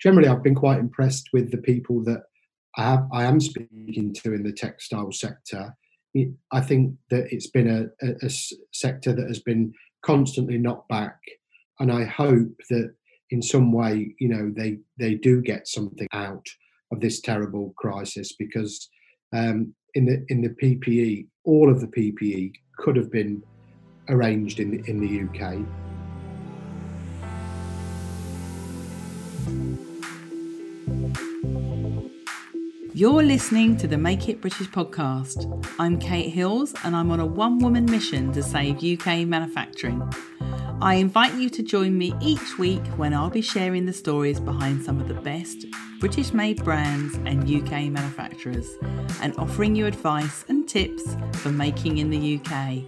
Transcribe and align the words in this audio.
generally, 0.00 0.28
I've 0.28 0.42
been 0.42 0.54
quite 0.54 0.78
impressed 0.78 1.28
with 1.32 1.50
the 1.50 1.58
people 1.58 2.02
that 2.04 2.22
I, 2.76 2.82
have, 2.82 3.08
I 3.12 3.24
am 3.24 3.40
speaking 3.40 4.14
to 4.22 4.34
in 4.34 4.42
the 4.42 4.52
textile 4.52 5.12
sector. 5.12 5.74
It, 6.14 6.28
I 6.52 6.60
think 6.60 6.94
that 7.10 7.32
it's 7.32 7.48
been 7.48 7.68
a, 7.68 8.06
a, 8.06 8.14
a 8.22 8.30
sector 8.72 9.12
that 9.12 9.26
has 9.26 9.40
been 9.40 9.72
constantly 10.02 10.58
knocked 10.58 10.88
back, 10.88 11.18
and 11.80 11.90
I 11.90 12.04
hope 12.04 12.52
that 12.70 12.94
in 13.30 13.42
some 13.42 13.72
way, 13.72 14.14
you 14.20 14.28
know, 14.28 14.52
they 14.54 14.78
they 14.98 15.14
do 15.14 15.42
get 15.42 15.68
something 15.68 16.08
out 16.12 16.46
of 16.92 17.00
this 17.00 17.20
terrible 17.20 17.74
crisis 17.76 18.32
because 18.38 18.88
um, 19.32 19.74
in 19.94 20.06
the 20.06 20.24
in 20.28 20.42
the 20.42 20.50
PPE, 20.50 21.26
all 21.44 21.70
of 21.70 21.80
the 21.80 21.88
PPE 21.88 22.52
could 22.78 22.96
have 22.96 23.10
been 23.10 23.42
arranged 24.08 24.60
in 24.60 24.84
in 24.86 25.00
the 25.00 25.22
UK. 25.22 25.85
You're 32.96 33.22
listening 33.22 33.76
to 33.76 33.86
the 33.86 33.98
Make 33.98 34.26
It 34.30 34.40
British 34.40 34.68
podcast. 34.68 35.66
I'm 35.78 35.98
Kate 35.98 36.32
Hills 36.32 36.74
and 36.82 36.96
I'm 36.96 37.10
on 37.10 37.20
a 37.20 37.26
one 37.26 37.58
woman 37.58 37.84
mission 37.84 38.32
to 38.32 38.42
save 38.42 38.82
UK 38.82 39.28
manufacturing. 39.28 40.02
I 40.80 40.94
invite 40.94 41.34
you 41.34 41.50
to 41.50 41.62
join 41.62 41.98
me 41.98 42.14
each 42.22 42.56
week 42.56 42.82
when 42.96 43.12
I'll 43.12 43.28
be 43.28 43.42
sharing 43.42 43.84
the 43.84 43.92
stories 43.92 44.40
behind 44.40 44.82
some 44.82 44.98
of 44.98 45.08
the 45.08 45.20
best 45.20 45.66
British 46.00 46.32
made 46.32 46.64
brands 46.64 47.16
and 47.26 47.44
UK 47.44 47.90
manufacturers 47.90 48.66
and 49.20 49.36
offering 49.36 49.76
you 49.76 49.84
advice 49.84 50.46
and 50.48 50.66
tips 50.66 51.04
for 51.34 51.50
making 51.50 51.98
in 51.98 52.08
the 52.08 52.40
UK. 52.40 52.78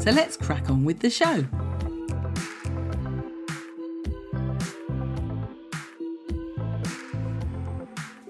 So 0.00 0.12
let's 0.12 0.36
crack 0.36 0.70
on 0.70 0.84
with 0.84 1.00
the 1.00 1.10
show. 1.10 1.44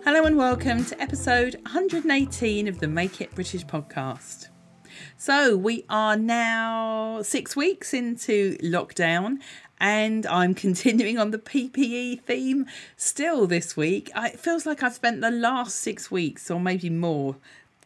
Hello 0.02 0.24
and 0.24 0.38
welcome 0.38 0.82
to 0.86 0.98
episode 0.98 1.56
118 1.66 2.68
of 2.68 2.80
the 2.80 2.88
Make 2.88 3.20
It 3.20 3.34
British 3.34 3.66
podcast. 3.66 4.48
So, 5.18 5.58
we 5.58 5.84
are 5.90 6.16
now 6.16 7.20
six 7.20 7.54
weeks 7.54 7.92
into 7.92 8.56
lockdown, 8.62 9.40
and 9.78 10.24
I'm 10.24 10.54
continuing 10.66 11.18
on 11.18 11.32
the 11.32 11.38
PPE 11.38 12.22
theme 12.22 12.64
still 12.96 13.46
this 13.46 13.76
week. 13.76 14.10
It 14.16 14.40
feels 14.40 14.64
like 14.64 14.82
I've 14.82 14.94
spent 14.94 15.20
the 15.20 15.30
last 15.30 15.76
six 15.76 16.10
weeks, 16.10 16.50
or 16.50 16.58
maybe 16.58 16.88
more, 16.88 17.36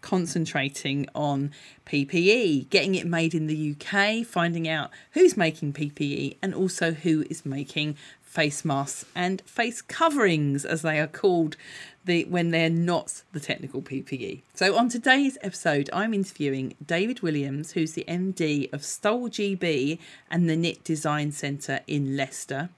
concentrating 0.01 1.09
on 1.17 1.51
PPE, 1.85 2.71
getting 2.71 2.95
it 2.95 3.09
made 3.09 3.35
in 3.35 3.49
the 3.49 3.75
UK, 3.75 4.25
finding 4.25 4.69
out 4.69 4.91
who's 5.13 5.37
making 5.37 5.73
PPE, 5.73 6.37
and 6.41 6.55
also 6.55 6.93
who 6.93 7.25
is 7.29 7.45
making 7.45 7.97
face 8.21 8.65
masks 8.65 9.05
and 9.15 9.41
face 9.43 9.81
coverings, 9.81 10.65
as 10.65 10.83
they 10.83 11.01
are 11.01 11.07
called 11.07 11.57
the 12.05 12.25
when 12.25 12.51
they're 12.51 12.71
not 12.71 13.23
the 13.33 13.41
technical 13.41 13.83
PPE. 13.83 14.43
So 14.55 14.77
on 14.77 14.89
today's 14.89 15.39
episode, 15.43 15.89
I'm 15.93 16.15
interviewing 16.15 16.75
David 16.85 17.21
Williams, 17.21 17.73
who's 17.73 17.93
the 17.93 18.05
MD 18.07 18.73
of 18.73 18.85
Stoll 18.85 19.29
GB 19.29 19.99
and 20.31 20.49
the 20.49 20.57
Knit 20.57 20.85
Design 20.85 21.33
Centre 21.33 21.81
in 21.87 22.17
Leicester. 22.17 22.69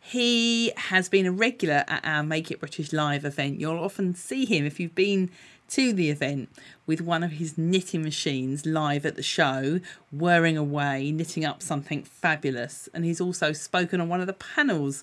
He 0.00 0.72
has 0.76 1.08
been 1.08 1.26
a 1.26 1.32
regular 1.32 1.84
at 1.88 2.04
our 2.04 2.22
Make 2.22 2.50
It 2.50 2.60
British 2.60 2.92
Live 2.92 3.24
event. 3.24 3.60
You'll 3.60 3.82
often 3.82 4.14
see 4.14 4.44
him 4.44 4.64
if 4.64 4.78
you've 4.78 4.94
been 4.94 5.30
to 5.70 5.92
the 5.92 6.10
event 6.10 6.48
with 6.86 7.00
one 7.00 7.24
of 7.24 7.32
his 7.32 7.58
knitting 7.58 8.02
machines 8.02 8.64
live 8.64 9.04
at 9.04 9.16
the 9.16 9.22
show, 9.22 9.80
whirring 10.12 10.56
away, 10.56 11.10
knitting 11.10 11.44
up 11.44 11.60
something 11.60 12.04
fabulous. 12.04 12.88
And 12.94 13.04
he's 13.04 13.20
also 13.20 13.52
spoken 13.52 14.00
on 14.00 14.08
one 14.08 14.20
of 14.20 14.28
the 14.28 14.32
panels 14.32 15.02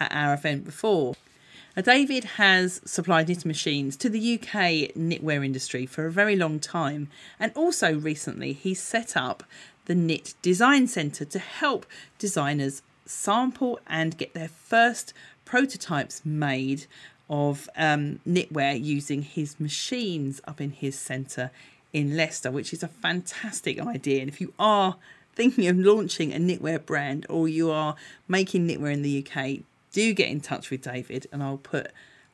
at 0.00 0.12
our 0.12 0.34
event 0.34 0.64
before. 0.64 1.14
David 1.82 2.24
has 2.24 2.80
supplied 2.84 3.28
knitting 3.28 3.48
machines 3.48 3.96
to 3.96 4.08
the 4.08 4.34
UK 4.34 4.94
knitwear 4.96 5.44
industry 5.44 5.86
for 5.86 6.06
a 6.06 6.12
very 6.12 6.36
long 6.36 6.60
time, 6.60 7.08
and 7.40 7.50
also 7.56 7.94
recently 7.98 8.52
he's 8.52 8.80
set 8.80 9.16
up 9.16 9.42
the 9.86 9.94
Knit 9.94 10.34
Design 10.40 10.86
Centre 10.86 11.24
to 11.24 11.38
help 11.38 11.84
designers 12.18 12.82
sample 13.06 13.80
and 13.86 14.16
get 14.16 14.34
their 14.34 14.48
first 14.48 15.12
prototypes 15.44 16.22
made 16.24 16.86
of 17.28 17.68
um, 17.76 18.20
knitwear 18.26 18.82
using 18.82 19.22
his 19.22 19.58
machines 19.58 20.40
up 20.46 20.60
in 20.60 20.70
his 20.70 20.96
centre 20.96 21.50
in 21.92 22.16
Leicester, 22.16 22.50
which 22.50 22.72
is 22.72 22.82
a 22.82 22.88
fantastic 22.88 23.80
idea. 23.80 24.20
And 24.20 24.28
if 24.28 24.40
you 24.40 24.52
are 24.58 24.96
thinking 25.34 25.66
of 25.66 25.76
launching 25.76 26.32
a 26.32 26.38
knitwear 26.38 26.84
brand 26.84 27.26
or 27.28 27.48
you 27.48 27.70
are 27.70 27.96
making 28.28 28.68
knitwear 28.68 28.92
in 28.92 29.02
the 29.02 29.26
UK, 29.26 29.64
do 29.94 30.12
get 30.12 30.28
in 30.28 30.40
touch 30.40 30.70
with 30.70 30.82
David, 30.82 31.26
and 31.32 31.42
I'll 31.42 31.56
put 31.56 31.90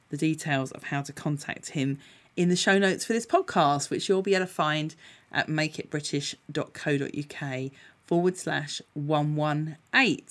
the 0.08 0.16
details 0.16 0.72
of 0.72 0.82
how 0.84 1.02
to 1.02 1.12
contact 1.12 1.70
him 1.70 1.98
in 2.34 2.48
the 2.48 2.56
show 2.56 2.78
notes 2.78 3.04
for 3.04 3.12
this 3.12 3.26
podcast, 3.26 3.90
which 3.90 4.08
you'll 4.08 4.22
be 4.22 4.34
able 4.34 4.46
to 4.46 4.52
find 4.52 4.96
at 5.30 5.46
makeitbritish.co.uk 5.46 7.70
forward 8.06 8.36
slash 8.36 8.82
118. 8.94 10.24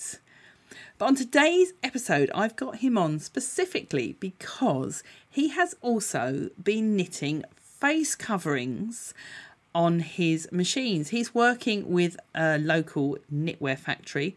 But 0.98 1.06
on 1.06 1.14
today's 1.14 1.72
episode, 1.82 2.30
I've 2.34 2.56
got 2.56 2.78
him 2.78 2.98
on 2.98 3.20
specifically 3.20 4.16
because 4.20 5.02
he 5.28 5.48
has 5.50 5.74
also 5.80 6.50
been 6.62 6.96
knitting 6.96 7.44
face 7.60 8.14
coverings 8.14 9.14
on 9.74 10.00
his 10.00 10.50
machines. 10.50 11.10
He's 11.10 11.34
working 11.34 11.90
with 11.90 12.16
a 12.34 12.58
local 12.58 13.18
knitwear 13.32 13.78
factory. 13.78 14.36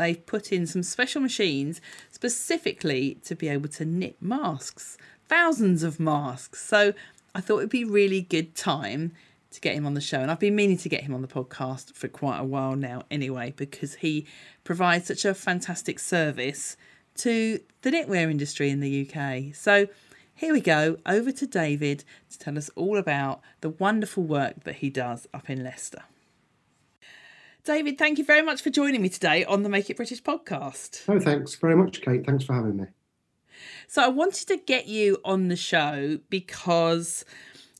They've 0.00 0.24
put 0.24 0.50
in 0.50 0.66
some 0.66 0.82
special 0.82 1.20
machines 1.20 1.80
specifically 2.10 3.18
to 3.24 3.34
be 3.34 3.48
able 3.48 3.68
to 3.68 3.84
knit 3.84 4.16
masks, 4.20 4.96
thousands 5.28 5.82
of 5.82 6.00
masks. 6.00 6.64
So 6.64 6.94
I 7.34 7.40
thought 7.42 7.58
it'd 7.58 7.70
be 7.70 7.84
really 7.84 8.22
good 8.22 8.54
time 8.54 9.12
to 9.50 9.60
get 9.60 9.74
him 9.74 9.84
on 9.84 9.94
the 9.94 10.00
show. 10.00 10.20
And 10.20 10.30
I've 10.30 10.40
been 10.40 10.56
meaning 10.56 10.78
to 10.78 10.88
get 10.88 11.02
him 11.02 11.14
on 11.14 11.22
the 11.22 11.28
podcast 11.28 11.92
for 11.94 12.08
quite 12.08 12.38
a 12.38 12.44
while 12.44 12.76
now, 12.76 13.02
anyway, 13.10 13.52
because 13.54 13.96
he 13.96 14.26
provides 14.64 15.06
such 15.06 15.24
a 15.24 15.34
fantastic 15.34 15.98
service 15.98 16.76
to 17.16 17.60
the 17.82 17.90
knitwear 17.90 18.30
industry 18.30 18.70
in 18.70 18.80
the 18.80 19.06
UK. 19.06 19.54
So 19.54 19.88
here 20.34 20.54
we 20.54 20.62
go, 20.62 20.96
over 21.04 21.30
to 21.32 21.46
David 21.46 22.04
to 22.30 22.38
tell 22.38 22.56
us 22.56 22.70
all 22.74 22.96
about 22.96 23.42
the 23.60 23.68
wonderful 23.68 24.22
work 24.22 24.64
that 24.64 24.76
he 24.76 24.88
does 24.88 25.26
up 25.34 25.50
in 25.50 25.62
Leicester. 25.62 26.04
David, 27.64 27.98
thank 27.98 28.16
you 28.16 28.24
very 28.24 28.40
much 28.40 28.62
for 28.62 28.70
joining 28.70 29.02
me 29.02 29.10
today 29.10 29.44
on 29.44 29.62
the 29.62 29.68
Make 29.68 29.90
It 29.90 29.96
British 29.96 30.22
podcast. 30.22 31.02
Oh, 31.08 31.20
thanks 31.20 31.54
very 31.56 31.76
much, 31.76 32.00
Kate. 32.00 32.24
Thanks 32.24 32.44
for 32.44 32.54
having 32.54 32.78
me. 32.78 32.86
So, 33.86 34.02
I 34.02 34.08
wanted 34.08 34.48
to 34.48 34.56
get 34.56 34.86
you 34.86 35.18
on 35.26 35.48
the 35.48 35.56
show 35.56 36.20
because 36.30 37.24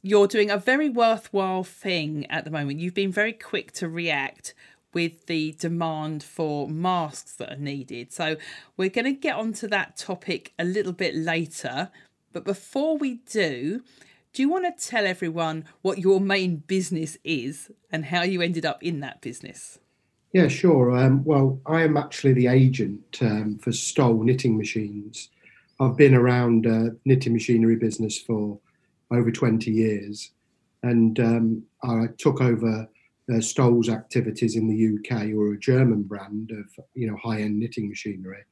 you're 0.02 0.26
doing 0.26 0.50
a 0.50 0.58
very 0.58 0.90
worthwhile 0.90 1.64
thing 1.64 2.26
at 2.26 2.44
the 2.44 2.50
moment. 2.50 2.80
You've 2.80 2.94
been 2.94 3.12
very 3.12 3.32
quick 3.32 3.72
to 3.72 3.88
react 3.88 4.52
with 4.92 5.26
the 5.26 5.52
demand 5.58 6.22
for 6.22 6.68
masks 6.68 7.34
that 7.36 7.50
are 7.50 7.56
needed. 7.56 8.12
So 8.12 8.36
we're 8.76 8.90
going 8.90 9.04
to 9.06 9.12
get 9.12 9.36
onto 9.36 9.66
that 9.68 9.96
topic 9.96 10.52
a 10.58 10.64
little 10.64 10.92
bit 10.92 11.14
later. 11.14 11.90
But 12.32 12.44
before 12.44 12.98
we 12.98 13.14
do, 13.30 13.82
do 14.32 14.42
you 14.42 14.48
want 14.48 14.64
to 14.64 14.88
tell 14.88 15.06
everyone 15.06 15.64
what 15.82 15.98
your 15.98 16.20
main 16.20 16.56
business 16.56 17.18
is 17.24 17.70
and 17.90 18.06
how 18.06 18.22
you 18.22 18.40
ended 18.40 18.64
up 18.64 18.82
in 18.82 19.00
that 19.00 19.20
business? 19.20 19.78
Yeah, 20.32 20.46
sure. 20.46 20.96
Um, 20.96 21.24
well, 21.24 21.60
I 21.66 21.82
am 21.82 21.96
actually 21.96 22.34
the 22.34 22.46
agent 22.46 23.18
um, 23.20 23.58
for 23.58 23.72
Stoll 23.72 24.22
Knitting 24.22 24.56
Machines. 24.56 25.30
I've 25.80 25.96
been 25.96 26.14
around 26.14 26.66
uh, 26.66 26.90
knitting 27.04 27.32
machinery 27.32 27.74
business 27.74 28.18
for 28.18 28.58
over 29.10 29.32
20 29.32 29.70
years. 29.70 30.30
And 30.82 31.18
um, 31.18 31.62
I 31.82 32.06
took 32.18 32.40
over 32.40 32.88
uh, 33.32 33.40
Stoll's 33.40 33.88
activities 33.88 34.56
in 34.56 34.68
the 34.68 34.98
UK, 34.98 35.34
or 35.34 35.52
a 35.52 35.58
German 35.58 36.02
brand 36.02 36.52
of 36.52 36.84
you 36.94 37.10
know 37.10 37.16
high-end 37.16 37.58
knitting 37.58 37.88
machinery, 37.88 38.44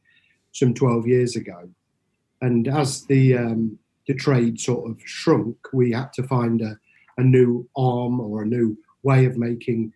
some 0.52 0.74
12 0.74 1.06
years 1.06 1.36
ago. 1.36 1.68
And 2.40 2.68
as 2.68 3.04
the 3.06 3.36
um, 3.36 3.78
the 4.08 4.14
trade 4.14 4.58
sort 4.58 4.90
of 4.90 5.00
shrunk, 5.04 5.56
we 5.72 5.92
had 5.92 6.12
to 6.14 6.22
find 6.24 6.62
a, 6.62 6.76
a 7.18 7.22
new 7.22 7.68
arm 7.76 8.18
or 8.18 8.42
a 8.42 8.46
new 8.46 8.76
way 9.02 9.26
of 9.26 9.36
making, 9.36 9.92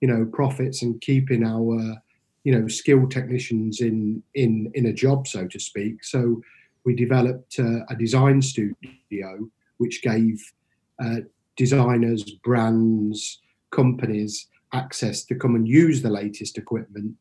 you 0.00 0.08
know, 0.08 0.26
profits 0.26 0.82
and 0.82 1.00
keeping 1.00 1.44
our, 1.44 1.96
you 2.44 2.52
know, 2.52 2.66
skilled 2.68 3.10
technicians 3.10 3.80
in 3.80 4.22
in 4.34 4.70
in 4.74 4.86
a 4.86 4.92
job, 4.92 5.26
so 5.26 5.46
to 5.46 5.60
speak. 5.60 6.04
So 6.04 6.42
we 6.84 6.94
developed 6.94 7.58
uh, 7.58 7.84
a 7.88 7.94
design 7.96 8.42
studio 8.42 9.48
which 9.78 10.02
gave 10.02 10.42
uh, 11.02 11.20
designers, 11.56 12.24
brands, 12.44 13.40
companies 13.70 14.48
access 14.72 15.24
to 15.26 15.34
come 15.36 15.54
and 15.54 15.68
use 15.68 16.02
the 16.02 16.10
latest 16.10 16.58
equipment, 16.58 17.16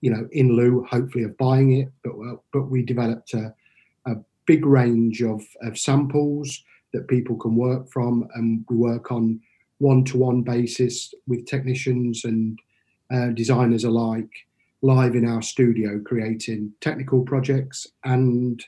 you 0.00 0.10
know, 0.10 0.26
in 0.32 0.56
lieu, 0.56 0.86
hopefully, 0.88 1.24
of 1.24 1.36
buying 1.36 1.72
it. 1.80 1.88
But 2.02 2.14
but 2.52 2.70
we 2.70 2.82
developed 2.82 3.34
a 3.34 3.54
big 4.46 4.64
range 4.64 5.22
of, 5.22 5.42
of 5.62 5.78
samples 5.78 6.62
that 6.92 7.08
people 7.08 7.36
can 7.36 7.56
work 7.56 7.90
from, 7.90 8.28
and 8.34 8.64
we 8.68 8.76
work 8.76 9.10
on 9.12 9.40
one-to-one 9.78 10.42
basis 10.42 11.12
with 11.26 11.46
technicians 11.46 12.24
and 12.24 12.58
uh, 13.12 13.28
designers 13.28 13.84
alike 13.84 14.30
live 14.82 15.14
in 15.14 15.26
our 15.26 15.42
studio 15.42 16.00
creating 16.04 16.72
technical 16.80 17.22
projects 17.22 17.86
and 18.04 18.64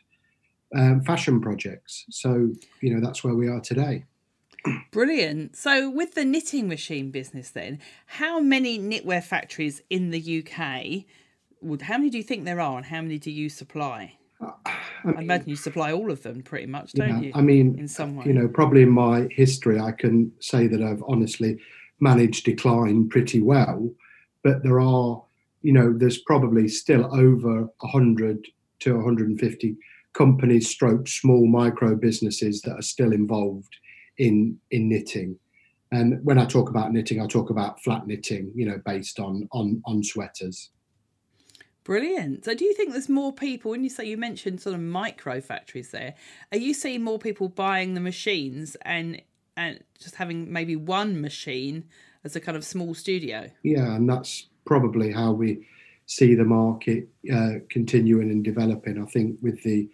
um, 0.75 1.03
fashion 1.03 1.41
projects. 1.41 2.05
So, 2.11 2.53
you 2.81 2.95
know, 2.95 3.01
that's 3.01 3.25
where 3.25 3.35
we 3.35 3.49
are 3.49 3.61
today. 3.61 4.05
Brilliant. 4.91 5.57
So, 5.57 5.89
with 5.89 6.15
the 6.15 6.25
knitting 6.25 6.69
machine 6.69 7.11
business, 7.11 7.51
then, 7.51 7.79
how 8.07 8.41
many 8.41 8.79
knitwear 8.79 9.23
factories 9.23 9.83
in 9.89 10.11
the 10.11 10.45
UK? 10.45 11.05
Would 11.61 11.83
how 11.83 11.99
many 11.99 12.11
do 12.11 12.19
you 12.19 12.25
think 12.25 12.45
there 12.45 12.61
are, 12.61 12.77
and 12.77 12.87
how 12.87 13.01
many 13.01 13.19
do 13.19 13.31
you 13.31 13.49
supply? 13.49 14.18
I, 14.41 14.47
mean, 15.05 15.17
I 15.17 15.21
imagine 15.23 15.49
you 15.49 15.57
supply 15.57 15.93
all 15.93 16.11
of 16.11 16.23
them, 16.23 16.43
pretty 16.43 16.67
much, 16.67 16.93
don't 16.93 17.23
yeah, 17.23 17.29
you? 17.29 17.33
I 17.35 17.41
mean, 17.41 17.79
in 17.79 17.89
some 17.89 18.17
way, 18.17 18.27
you 18.27 18.33
know, 18.33 18.49
probably 18.49 18.83
in 18.83 18.91
my 18.91 19.29
history, 19.31 19.81
I 19.81 19.93
can 19.93 20.33
say 20.41 20.67
that 20.67 20.83
I've 20.83 21.03
honestly 21.07 21.59
managed 22.01 22.45
decline 22.45 23.09
pretty 23.09 23.41
well, 23.41 23.91
but 24.45 24.63
there 24.63 24.81
are, 24.81 25.23
you 25.63 25.73
know, 25.73 25.93
there's 25.93 26.19
probably 26.19 26.69
still 26.69 27.13
over 27.15 27.69
100 27.81 28.47
to 28.81 28.95
150 28.95 29.77
companies, 30.15 30.69
stroke 30.69 31.09
small 31.09 31.47
micro 31.47 31.95
businesses 31.95 32.63
that 32.63 32.77
are 32.77 32.83
still 32.83 33.13
involved 33.13 33.77
in 34.19 34.59
in 34.71 34.89
knitting. 34.89 35.39
And 35.91 36.23
when 36.23 36.39
I 36.39 36.45
talk 36.45 36.69
about 36.69 36.93
knitting, 36.93 37.21
I 37.21 37.27
talk 37.27 37.51
about 37.51 37.83
flat 37.83 38.07
knitting, 38.07 38.53
you 38.55 38.67
know, 38.67 38.81
based 38.85 39.19
on 39.19 39.49
on 39.53 39.83
on 39.87 40.03
sweaters. 40.03 40.71
Brilliant. 41.89 42.45
So, 42.45 42.55
do 42.55 42.67
you 42.67 42.75
think 42.75 42.93
there's 42.93 43.09
more 43.09 43.33
people? 43.33 43.71
When 43.71 43.83
you 43.83 43.89
say 43.89 44.05
you 44.05 44.19
mentioned 44.19 44.61
sort 44.61 44.75
of 44.75 44.81
micro 44.83 45.41
factories, 45.41 45.91
there, 45.91 46.13
are 46.53 46.59
you 46.59 46.75
seeing 46.75 47.03
more 47.03 47.19
people 47.19 47.49
buying 47.49 47.95
the 47.95 48.01
machines 48.01 48.77
and 48.83 49.23
and 49.57 49.83
just 49.99 50.17
having 50.17 50.53
maybe 50.53 50.77
one 50.77 51.19
machine 51.23 51.85
as 52.25 52.37
a 52.37 52.41
kind 52.41 52.59
of 52.59 52.65
small 52.67 52.93
studio? 52.93 53.51
Yeah, 53.63 53.97
and 53.97 54.07
that's 54.07 54.49
probably 54.67 55.11
how 55.11 55.33
we 55.33 55.67
see 56.05 56.35
the 56.35 56.45
market 56.45 57.09
uh, 57.33 57.61
continuing 57.71 58.31
and 58.31 58.45
developing. 58.45 59.03
I 59.03 59.07
think 59.07 59.39
with 59.41 59.63
the 59.63 59.89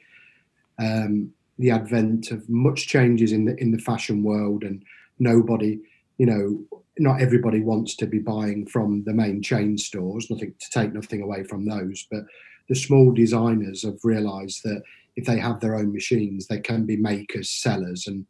um, 0.80 1.32
the 1.60 1.70
advent 1.70 2.32
of 2.32 2.50
much 2.50 2.88
changes 2.88 3.30
in 3.30 3.44
the 3.44 3.54
in 3.62 3.70
the 3.70 3.78
fashion 3.78 4.24
world 4.24 4.64
and 4.64 4.82
nobody 5.20 5.78
you 6.18 6.26
know 6.26 6.82
not 6.98 7.20
everybody 7.20 7.60
wants 7.60 7.96
to 7.96 8.06
be 8.06 8.18
buying 8.18 8.66
from 8.66 9.02
the 9.04 9.12
main 9.12 9.42
chain 9.42 9.76
stores 9.76 10.30
nothing 10.30 10.54
to 10.60 10.70
take 10.70 10.92
nothing 10.92 11.22
away 11.22 11.42
from 11.42 11.66
those 11.66 12.06
but 12.10 12.24
the 12.68 12.74
small 12.74 13.12
designers 13.12 13.82
have 13.82 13.98
realized 14.04 14.60
that 14.64 14.82
if 15.16 15.26
they 15.26 15.38
have 15.38 15.60
their 15.60 15.76
own 15.76 15.92
machines 15.92 16.46
they 16.46 16.60
can 16.60 16.86
be 16.86 16.96
makers 16.96 17.50
sellers 17.50 18.06
and 18.06 18.26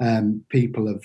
um, 0.00 0.44
people 0.48 0.86
have 0.86 1.02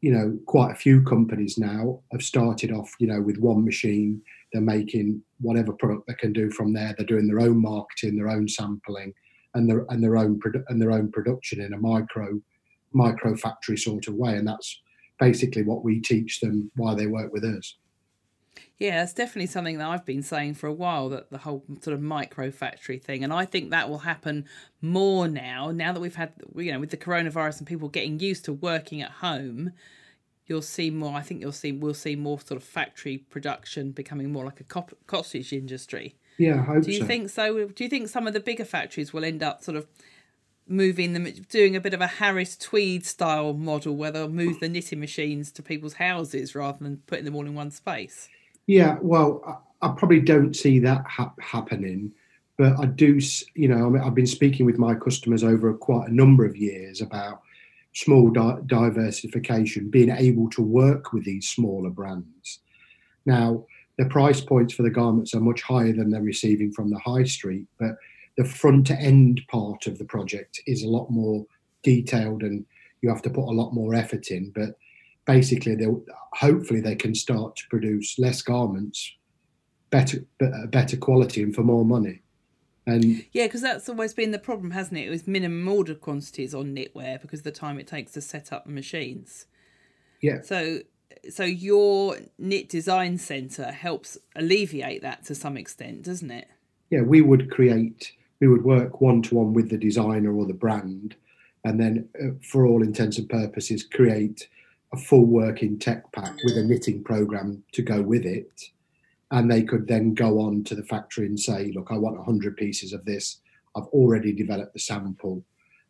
you 0.00 0.12
know 0.12 0.38
quite 0.46 0.70
a 0.70 0.76
few 0.76 1.02
companies 1.02 1.56
now 1.56 1.98
have 2.12 2.22
started 2.22 2.70
off 2.70 2.92
you 2.98 3.06
know 3.06 3.20
with 3.20 3.38
one 3.38 3.64
machine. 3.64 4.20
They're 4.52 4.60
making 4.62 5.22
whatever 5.40 5.72
product 5.72 6.06
they 6.06 6.14
can 6.14 6.32
do 6.32 6.50
from 6.50 6.72
there. 6.72 6.94
They're 6.96 7.06
doing 7.06 7.26
their 7.26 7.40
own 7.40 7.60
marketing 7.60 8.16
their 8.16 8.28
own 8.28 8.46
sampling 8.46 9.14
and 9.54 9.68
their 9.68 9.86
and 9.88 10.02
their 10.02 10.18
own 10.18 10.38
produ- 10.38 10.64
and 10.68 10.80
their 10.80 10.92
own 10.92 11.10
production 11.10 11.60
in 11.60 11.72
a 11.72 11.78
micro 11.78 12.38
micro 12.92 13.34
factory 13.34 13.78
sort 13.78 14.06
of 14.06 14.14
way, 14.14 14.36
and 14.36 14.46
that's 14.46 14.82
basically 15.18 15.62
what 15.62 15.84
we 15.84 16.00
teach 16.00 16.40
them 16.40 16.70
while 16.76 16.96
they 16.96 17.06
work 17.06 17.32
with 17.32 17.44
us. 17.44 17.76
Yeah, 18.78 19.04
it's 19.04 19.12
definitely 19.12 19.46
something 19.46 19.78
that 19.78 19.88
I've 19.88 20.04
been 20.04 20.22
saying 20.22 20.54
for 20.54 20.66
a 20.66 20.72
while 20.72 21.08
that 21.10 21.30
the 21.30 21.38
whole 21.38 21.64
sort 21.80 21.94
of 21.94 22.02
micro 22.02 22.50
factory 22.50 22.98
thing, 22.98 23.22
and 23.22 23.32
I 23.32 23.44
think 23.44 23.70
that 23.70 23.88
will 23.88 23.98
happen 23.98 24.46
more 24.82 25.28
now. 25.28 25.70
Now 25.70 25.92
that 25.92 26.00
we've 26.00 26.16
had, 26.16 26.32
you 26.56 26.72
know, 26.72 26.80
with 26.80 26.90
the 26.90 26.96
coronavirus 26.96 27.58
and 27.58 27.66
people 27.68 27.88
getting 27.88 28.18
used 28.18 28.44
to 28.46 28.52
working 28.52 29.00
at 29.00 29.10
home, 29.10 29.72
you'll 30.46 30.60
see 30.62 30.90
more. 30.90 31.16
I 31.16 31.22
think 31.22 31.40
you'll 31.40 31.52
see 31.52 31.70
we'll 31.70 31.94
see 31.94 32.16
more 32.16 32.40
sort 32.40 32.60
of 32.60 32.64
factory 32.64 33.18
production 33.18 33.92
becoming 33.92 34.32
more 34.32 34.44
like 34.44 34.60
a 34.60 34.64
cottage 34.64 35.52
industry. 35.52 36.16
Yeah, 36.36 36.60
I 36.60 36.64
hope 36.64 36.84
Do 36.84 36.92
you 36.92 37.00
so. 37.00 37.06
think 37.06 37.30
so? 37.30 37.68
Do 37.68 37.84
you 37.84 37.90
think 37.90 38.08
some 38.08 38.26
of 38.26 38.32
the 38.32 38.40
bigger 38.40 38.64
factories 38.64 39.12
will 39.12 39.24
end 39.24 39.42
up 39.42 39.62
sort 39.62 39.76
of 39.76 39.86
moving 40.66 41.12
them, 41.12 41.30
doing 41.48 41.76
a 41.76 41.80
bit 41.80 41.94
of 41.94 42.00
a 42.00 42.06
Harris 42.06 42.56
Tweed 42.56 43.04
style 43.04 43.52
model 43.52 43.96
where 43.96 44.10
they'll 44.10 44.28
move 44.28 44.60
the 44.60 44.68
knitting 44.68 45.00
machines 45.00 45.52
to 45.52 45.62
people's 45.62 45.94
houses 45.94 46.54
rather 46.54 46.78
than 46.82 47.02
putting 47.06 47.24
them 47.24 47.36
all 47.36 47.46
in 47.46 47.54
one 47.54 47.70
space? 47.70 48.28
Yeah, 48.66 48.96
well, 49.02 49.62
I, 49.82 49.88
I 49.88 49.94
probably 49.94 50.20
don't 50.20 50.54
see 50.54 50.78
that 50.80 51.04
ha- 51.06 51.34
happening, 51.40 52.12
but 52.56 52.78
I 52.78 52.86
do. 52.86 53.20
You 53.54 53.68
know, 53.68 53.86
I 53.86 53.88
mean, 53.90 54.02
I've 54.02 54.14
been 54.14 54.26
speaking 54.26 54.64
with 54.64 54.78
my 54.78 54.94
customers 54.94 55.44
over 55.44 55.72
quite 55.74 56.08
a 56.08 56.14
number 56.14 56.44
of 56.44 56.56
years 56.56 57.00
about 57.00 57.42
small 57.92 58.30
di- 58.30 58.58
diversification, 58.66 59.90
being 59.90 60.10
able 60.10 60.48
to 60.50 60.62
work 60.62 61.12
with 61.12 61.24
these 61.24 61.48
smaller 61.48 61.90
brands. 61.90 62.60
Now, 63.26 63.64
the 63.98 64.06
price 64.06 64.40
points 64.40 64.74
for 64.74 64.82
the 64.82 64.90
garments 64.90 65.34
are 65.34 65.40
much 65.40 65.62
higher 65.62 65.92
than 65.92 66.10
they're 66.10 66.22
receiving 66.22 66.72
from 66.72 66.90
the 66.90 66.98
high 66.98 67.24
street, 67.24 67.66
but 67.78 67.96
the 68.36 68.44
front 68.44 68.86
to 68.88 68.94
end 68.94 69.40
part 69.48 69.86
of 69.86 69.98
the 69.98 70.04
project 70.04 70.60
is 70.66 70.82
a 70.82 70.88
lot 70.88 71.10
more 71.10 71.46
detailed 71.82 72.42
and 72.42 72.64
you 73.02 73.08
have 73.08 73.22
to 73.22 73.30
put 73.30 73.48
a 73.48 73.52
lot 73.52 73.72
more 73.72 73.94
effort 73.94 74.28
in. 74.28 74.50
But 74.54 74.76
basically, 75.26 75.74
they 75.74 75.86
hopefully 76.32 76.80
they 76.80 76.96
can 76.96 77.14
start 77.14 77.56
to 77.56 77.68
produce 77.68 78.18
less 78.18 78.42
garments, 78.42 79.12
better 79.90 80.24
uh, 80.42 80.66
better 80.66 80.96
quality, 80.96 81.42
and 81.42 81.54
for 81.54 81.62
more 81.62 81.84
money. 81.84 82.22
And 82.86 83.24
yeah, 83.32 83.46
because 83.46 83.62
that's 83.62 83.88
always 83.88 84.14
been 84.14 84.30
the 84.30 84.38
problem, 84.38 84.72
hasn't 84.72 84.98
it? 84.98 85.06
It 85.06 85.10
was 85.10 85.26
minimum 85.26 85.66
order 85.68 85.94
quantities 85.94 86.54
on 86.54 86.74
knitwear 86.74 87.20
because 87.20 87.40
of 87.40 87.44
the 87.44 87.52
time 87.52 87.78
it 87.78 87.86
takes 87.86 88.12
to 88.12 88.20
set 88.20 88.52
up 88.52 88.66
the 88.66 88.72
machines. 88.72 89.46
Yeah. 90.20 90.40
So 90.42 90.80
so 91.30 91.44
your 91.44 92.18
knit 92.38 92.68
design 92.68 93.18
center 93.18 93.70
helps 93.70 94.18
alleviate 94.34 95.02
that 95.02 95.24
to 95.24 95.34
some 95.34 95.56
extent 95.56 96.02
doesn't 96.02 96.30
it 96.30 96.48
yeah 96.90 97.00
we 97.00 97.20
would 97.20 97.50
create 97.50 98.12
we 98.44 98.48
would 98.48 98.64
work 98.64 99.00
one 99.00 99.22
to 99.22 99.36
one 99.36 99.54
with 99.54 99.70
the 99.70 99.78
designer 99.78 100.34
or 100.36 100.44
the 100.44 100.52
brand 100.52 101.16
and 101.64 101.80
then 101.80 102.06
uh, 102.22 102.34
for 102.42 102.66
all 102.66 102.82
intents 102.82 103.16
and 103.16 103.26
purposes 103.26 103.82
create 103.82 104.48
a 104.92 104.98
full 104.98 105.24
working 105.24 105.78
tech 105.78 106.12
pack 106.12 106.36
with 106.44 106.58
a 106.58 106.62
knitting 106.62 107.02
program 107.02 107.64
to 107.72 107.80
go 107.80 108.02
with 108.02 108.26
it. 108.26 108.64
And 109.30 109.50
they 109.50 109.62
could 109.62 109.88
then 109.88 110.12
go 110.12 110.40
on 110.40 110.62
to 110.64 110.74
the 110.74 110.82
factory 110.82 111.24
and 111.24 111.40
say 111.40 111.72
look 111.74 111.88
i 111.90 111.96
want 111.96 112.18
100 112.18 112.56
pieces 112.58 112.92
of 112.92 113.06
this. 113.06 113.38
I've 113.74 113.86
already 113.86 114.32
developed 114.32 114.74
the 114.74 114.78
sample. 114.78 115.42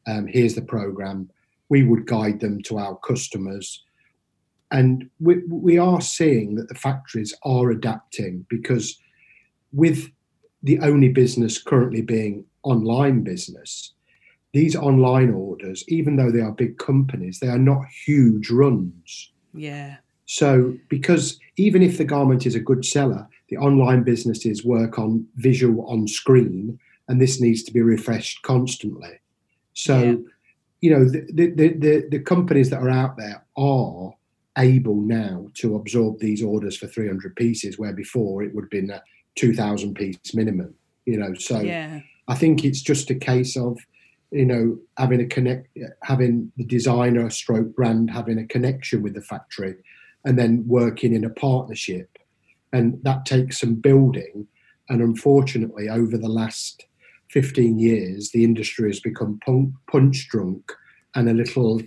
Um, 0.06 0.28
here's 0.28 0.54
the 0.54 0.62
program. 0.62 1.30
We 1.68 1.82
would 1.82 2.06
guide 2.06 2.38
them 2.38 2.62
to 2.62 2.78
our 2.78 2.96
customers. 2.98 3.82
And 4.70 5.10
we, 5.18 5.42
we 5.48 5.76
are 5.76 6.00
seeing 6.00 6.54
that 6.54 6.68
the 6.68 6.74
factories 6.76 7.34
are 7.42 7.70
adapting 7.70 8.46
because 8.48 8.96
with 9.72 10.08
the 10.64 10.80
only 10.80 11.10
business 11.10 11.62
currently 11.62 12.00
being 12.00 12.44
online 12.62 13.22
business, 13.22 13.92
these 14.54 14.74
online 14.74 15.30
orders, 15.30 15.84
even 15.88 16.16
though 16.16 16.30
they 16.30 16.40
are 16.40 16.52
big 16.52 16.78
companies, 16.78 17.38
they 17.38 17.48
are 17.48 17.58
not 17.58 17.84
huge 18.06 18.50
runs. 18.50 19.30
Yeah. 19.52 19.96
So, 20.24 20.74
because 20.88 21.38
even 21.58 21.82
if 21.82 21.98
the 21.98 22.04
garment 22.04 22.46
is 22.46 22.54
a 22.54 22.60
good 22.60 22.84
seller, 22.84 23.28
the 23.50 23.58
online 23.58 24.04
businesses 24.04 24.64
work 24.64 24.98
on 24.98 25.26
visual 25.36 25.86
on 25.86 26.08
screen, 26.08 26.78
and 27.08 27.20
this 27.20 27.42
needs 27.42 27.62
to 27.64 27.72
be 27.72 27.82
refreshed 27.82 28.40
constantly. 28.42 29.20
So, 29.74 30.02
yeah. 30.02 30.14
you 30.80 30.90
know, 30.90 31.04
the, 31.04 31.26
the, 31.30 31.68
the, 31.74 32.08
the 32.10 32.20
companies 32.20 32.70
that 32.70 32.80
are 32.80 32.88
out 32.88 33.18
there 33.18 33.44
are 33.58 34.14
able 34.56 35.00
now 35.02 35.50
to 35.54 35.76
absorb 35.76 36.20
these 36.20 36.42
orders 36.42 36.78
for 36.78 36.86
300 36.86 37.36
pieces, 37.36 37.78
where 37.78 37.92
before 37.92 38.42
it 38.42 38.54
would 38.54 38.64
have 38.64 38.70
been 38.70 38.88
a 38.88 39.02
2,000 39.36 39.94
piece 39.94 40.34
minimum. 40.34 40.74
You 41.06 41.18
know, 41.18 41.34
so 41.34 41.60
yeah. 41.60 42.00
I 42.28 42.34
think 42.34 42.64
it's 42.64 42.80
just 42.80 43.10
a 43.10 43.14
case 43.14 43.56
of 43.56 43.78
you 44.30 44.46
know 44.46 44.78
having 44.96 45.20
a 45.20 45.26
connect, 45.26 45.68
having 46.02 46.50
the 46.56 46.64
designer 46.64 47.28
stroke 47.30 47.74
brand 47.74 48.10
having 48.10 48.38
a 48.38 48.46
connection 48.46 49.02
with 49.02 49.14
the 49.14 49.20
factory, 49.20 49.76
and 50.24 50.38
then 50.38 50.64
working 50.66 51.14
in 51.14 51.24
a 51.24 51.30
partnership, 51.30 52.18
and 52.72 52.98
that 53.02 53.26
takes 53.26 53.60
some 53.60 53.74
building. 53.74 54.46
And 54.88 55.00
unfortunately, 55.00 55.88
over 55.88 56.18
the 56.18 56.28
last 56.28 56.84
15 57.30 57.78
years, 57.78 58.30
the 58.32 58.44
industry 58.44 58.90
has 58.90 59.00
become 59.00 59.40
punch 59.90 60.28
drunk 60.28 60.72
and 61.14 61.28
a 61.28 61.34
little 61.34 61.80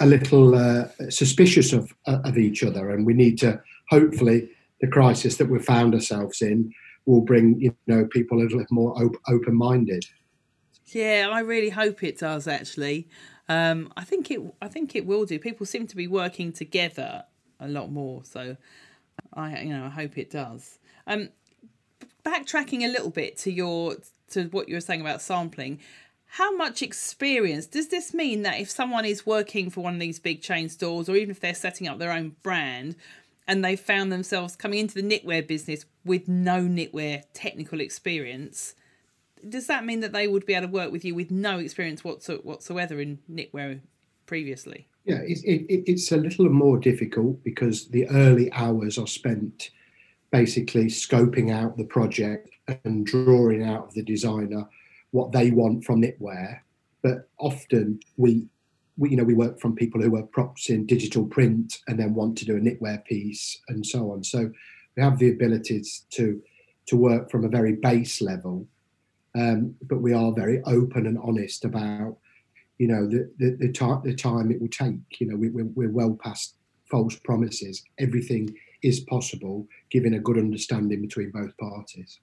a 0.00 0.06
little 0.06 0.54
uh, 0.54 0.88
suspicious 1.08 1.72
of 1.72 1.94
of 2.06 2.38
each 2.38 2.62
other 2.62 2.90
and 2.90 3.06
we 3.06 3.14
need 3.14 3.38
to 3.38 3.60
hopefully 3.88 4.48
the 4.80 4.88
crisis 4.88 5.36
that 5.36 5.48
we've 5.48 5.64
found 5.64 5.94
ourselves 5.94 6.42
in 6.42 6.72
will 7.06 7.20
bring 7.20 7.58
you 7.60 7.74
know 7.86 8.06
people 8.06 8.38
a 8.38 8.42
little 8.42 8.58
bit 8.58 8.70
more 8.70 8.92
op- 9.02 9.20
open 9.28 9.54
minded 9.54 10.04
yeah 10.86 11.28
i 11.30 11.40
really 11.40 11.70
hope 11.70 12.02
it 12.02 12.18
does 12.18 12.46
actually. 12.46 13.08
Um, 13.48 13.92
i 13.96 14.04
think 14.04 14.30
it 14.30 14.40
i 14.62 14.68
think 14.68 14.94
it 14.94 15.06
will 15.06 15.24
do. 15.24 15.38
People 15.38 15.66
seem 15.66 15.86
to 15.88 15.96
be 15.96 16.06
working 16.06 16.52
together 16.52 17.24
a 17.58 17.68
lot 17.68 17.90
more 17.90 18.24
so 18.24 18.56
i 19.34 19.60
you 19.60 19.70
know 19.70 19.84
i 19.84 19.88
hope 19.88 20.16
it 20.18 20.30
does. 20.30 20.78
Um 21.06 21.30
backtracking 22.24 22.84
a 22.84 22.88
little 22.88 23.10
bit 23.10 23.36
to 23.38 23.50
your 23.50 23.96
to 24.30 24.44
what 24.44 24.68
you 24.68 24.74
were 24.74 24.80
saying 24.80 25.00
about 25.00 25.22
sampling 25.22 25.80
how 26.34 26.54
much 26.54 26.80
experience 26.80 27.66
does 27.66 27.88
this 27.88 28.14
mean 28.14 28.42
that 28.42 28.60
if 28.60 28.70
someone 28.70 29.04
is 29.04 29.26
working 29.26 29.68
for 29.68 29.80
one 29.80 29.94
of 29.94 30.00
these 30.00 30.20
big 30.20 30.40
chain 30.40 30.68
stores 30.68 31.08
or 31.08 31.16
even 31.16 31.30
if 31.30 31.40
they're 31.40 31.54
setting 31.54 31.88
up 31.88 31.98
their 31.98 32.12
own 32.12 32.36
brand 32.44 32.94
and 33.50 33.64
they 33.64 33.76
found 33.76 34.10
themselves 34.10 34.56
coming 34.56 34.78
into 34.78 34.94
the 34.94 35.02
knitwear 35.02 35.46
business 35.46 35.84
with 36.04 36.28
no 36.28 36.62
knitwear 36.62 37.22
technical 37.34 37.80
experience 37.80 38.74
does 39.48 39.66
that 39.66 39.84
mean 39.84 40.00
that 40.00 40.12
they 40.12 40.28
would 40.28 40.46
be 40.46 40.54
able 40.54 40.66
to 40.66 40.72
work 40.72 40.92
with 40.92 41.04
you 41.04 41.14
with 41.14 41.30
no 41.30 41.58
experience 41.58 42.04
whatsoever 42.04 43.00
in 43.00 43.18
knitwear 43.30 43.80
previously? 44.26 44.86
Yeah, 45.04 45.20
it, 45.22 45.38
it, 45.44 45.84
it's 45.90 46.12
a 46.12 46.16
little 46.16 46.48
more 46.48 46.78
difficult 46.78 47.42
because 47.42 47.88
the 47.88 48.06
early 48.08 48.52
hours 48.52 48.98
are 48.98 49.06
spent 49.06 49.70
basically 50.30 50.86
scoping 50.86 51.50
out 51.50 51.76
the 51.76 51.84
project 51.84 52.50
and 52.84 53.06
drawing 53.06 53.64
out 53.64 53.88
of 53.88 53.94
the 53.94 54.02
designer 54.02 54.68
what 55.10 55.32
they 55.32 55.50
want 55.50 55.84
from 55.84 56.02
knitwear. 56.02 56.60
But 57.02 57.28
often 57.38 58.00
we, 58.16 58.46
we, 59.00 59.10
you 59.10 59.16
know, 59.16 59.24
we 59.24 59.34
work 59.34 59.58
from 59.58 59.74
people 59.74 60.00
who 60.00 60.14
are 60.16 60.22
props 60.22 60.68
in 60.68 60.84
digital 60.84 61.24
print 61.24 61.78
and 61.88 61.98
then 61.98 62.14
want 62.14 62.36
to 62.38 62.44
do 62.44 62.56
a 62.56 62.60
knitwear 62.60 63.02
piece 63.06 63.58
and 63.68 63.84
so 63.84 64.12
on. 64.12 64.22
So 64.22 64.50
we 64.94 65.02
have 65.02 65.18
the 65.18 65.30
abilities 65.30 66.04
to 66.10 66.40
to 66.86 66.96
work 66.96 67.30
from 67.30 67.44
a 67.44 67.48
very 67.48 67.74
base 67.74 68.20
level, 68.20 68.66
um, 69.38 69.74
but 69.82 70.02
we 70.02 70.12
are 70.12 70.32
very 70.32 70.60
open 70.64 71.06
and 71.06 71.18
honest 71.18 71.64
about, 71.64 72.16
you 72.78 72.88
know, 72.88 73.06
the 73.06 73.30
the, 73.38 73.56
the, 73.58 73.72
time 73.72 74.02
the 74.04 74.14
time 74.14 74.50
it 74.50 74.60
will 74.60 74.68
take. 74.68 75.20
You 75.20 75.28
know, 75.28 75.36
we, 75.36 75.48
we're, 75.48 75.72
we're 75.74 75.90
well 75.90 76.18
past 76.22 76.56
false 76.90 77.16
promises. 77.16 77.82
Everything 77.98 78.54
is 78.82 79.00
possible, 79.00 79.66
given 79.90 80.14
a 80.14 80.20
good 80.20 80.36
understanding 80.36 81.00
between 81.00 81.30
both 81.30 81.56
parties. 81.56 82.20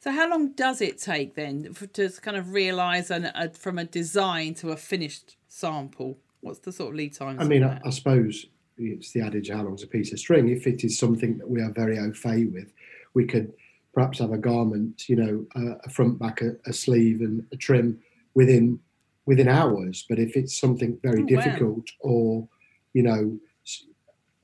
So, 0.00 0.10
how 0.10 0.28
long 0.28 0.52
does 0.52 0.80
it 0.80 0.98
take 0.98 1.34
then 1.34 1.74
to 1.92 2.10
kind 2.22 2.36
of 2.36 2.52
realise 2.52 3.10
an, 3.10 3.30
a, 3.34 3.50
from 3.50 3.78
a 3.78 3.84
design 3.84 4.54
to 4.54 4.70
a 4.70 4.76
finished 4.76 5.36
sample? 5.48 6.18
What's 6.40 6.60
the 6.60 6.72
sort 6.72 6.90
of 6.90 6.96
lead 6.96 7.14
time? 7.14 7.40
I 7.40 7.44
mean, 7.44 7.64
I, 7.64 7.80
I, 7.84 7.90
suppose 7.90 8.46
it's 8.78 9.12
the 9.12 9.22
adage, 9.22 9.50
how 9.50 9.62
long's 9.62 9.82
a 9.82 9.86
piece 9.86 10.12
of 10.12 10.18
string? 10.18 10.48
If 10.48 10.66
it 10.66 10.84
is 10.84 10.98
something 10.98 11.38
that 11.38 11.48
we 11.48 11.60
are 11.60 11.70
very 11.70 11.98
au 11.98 12.12
fait 12.12 12.46
with, 12.46 12.72
we 13.14 13.26
could 13.26 13.52
perhaps 13.94 14.18
have 14.18 14.32
a 14.32 14.38
garment, 14.38 15.08
you 15.08 15.16
know, 15.16 15.46
a, 15.56 15.86
a 15.86 15.90
front, 15.90 16.18
back, 16.18 16.42
a, 16.42 16.52
a, 16.66 16.72
sleeve, 16.72 17.20
and 17.20 17.46
a 17.52 17.56
trim 17.56 17.98
within 18.34 18.78
within 19.24 19.48
hours. 19.48 20.04
But 20.08 20.18
if 20.18 20.36
it's 20.36 20.58
something 20.58 20.98
very 21.02 21.22
oh, 21.22 21.26
difficult 21.26 21.90
wow. 22.02 22.10
or, 22.10 22.48
you 22.92 23.02
know, 23.02 23.38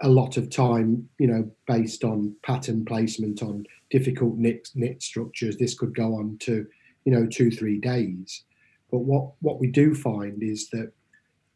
a 0.03 0.09
lot 0.09 0.37
of 0.37 0.51
time, 0.51 1.09
you 1.19 1.29
know, 1.29 1.51
based 1.67 2.05
on 2.05 2.35
pattern 2.43 2.85
placement 2.85 3.43
on 3.43 3.65
difficult 3.91 4.37
knit 4.37 4.69
knit 4.75 5.03
structures, 5.03 5.57
this 5.57 5.75
could 5.75 5.95
go 5.95 6.15
on 6.15 6.37
to, 6.41 6.67
you 7.05 7.13
know, 7.13 7.27
two 7.27 7.51
three 7.51 7.79
days. 7.79 8.45
But 8.91 9.01
what 9.01 9.33
what 9.41 9.61
we 9.61 9.69
do 9.69 9.95
find 9.95 10.43
is 10.43 10.69
that 10.71 10.93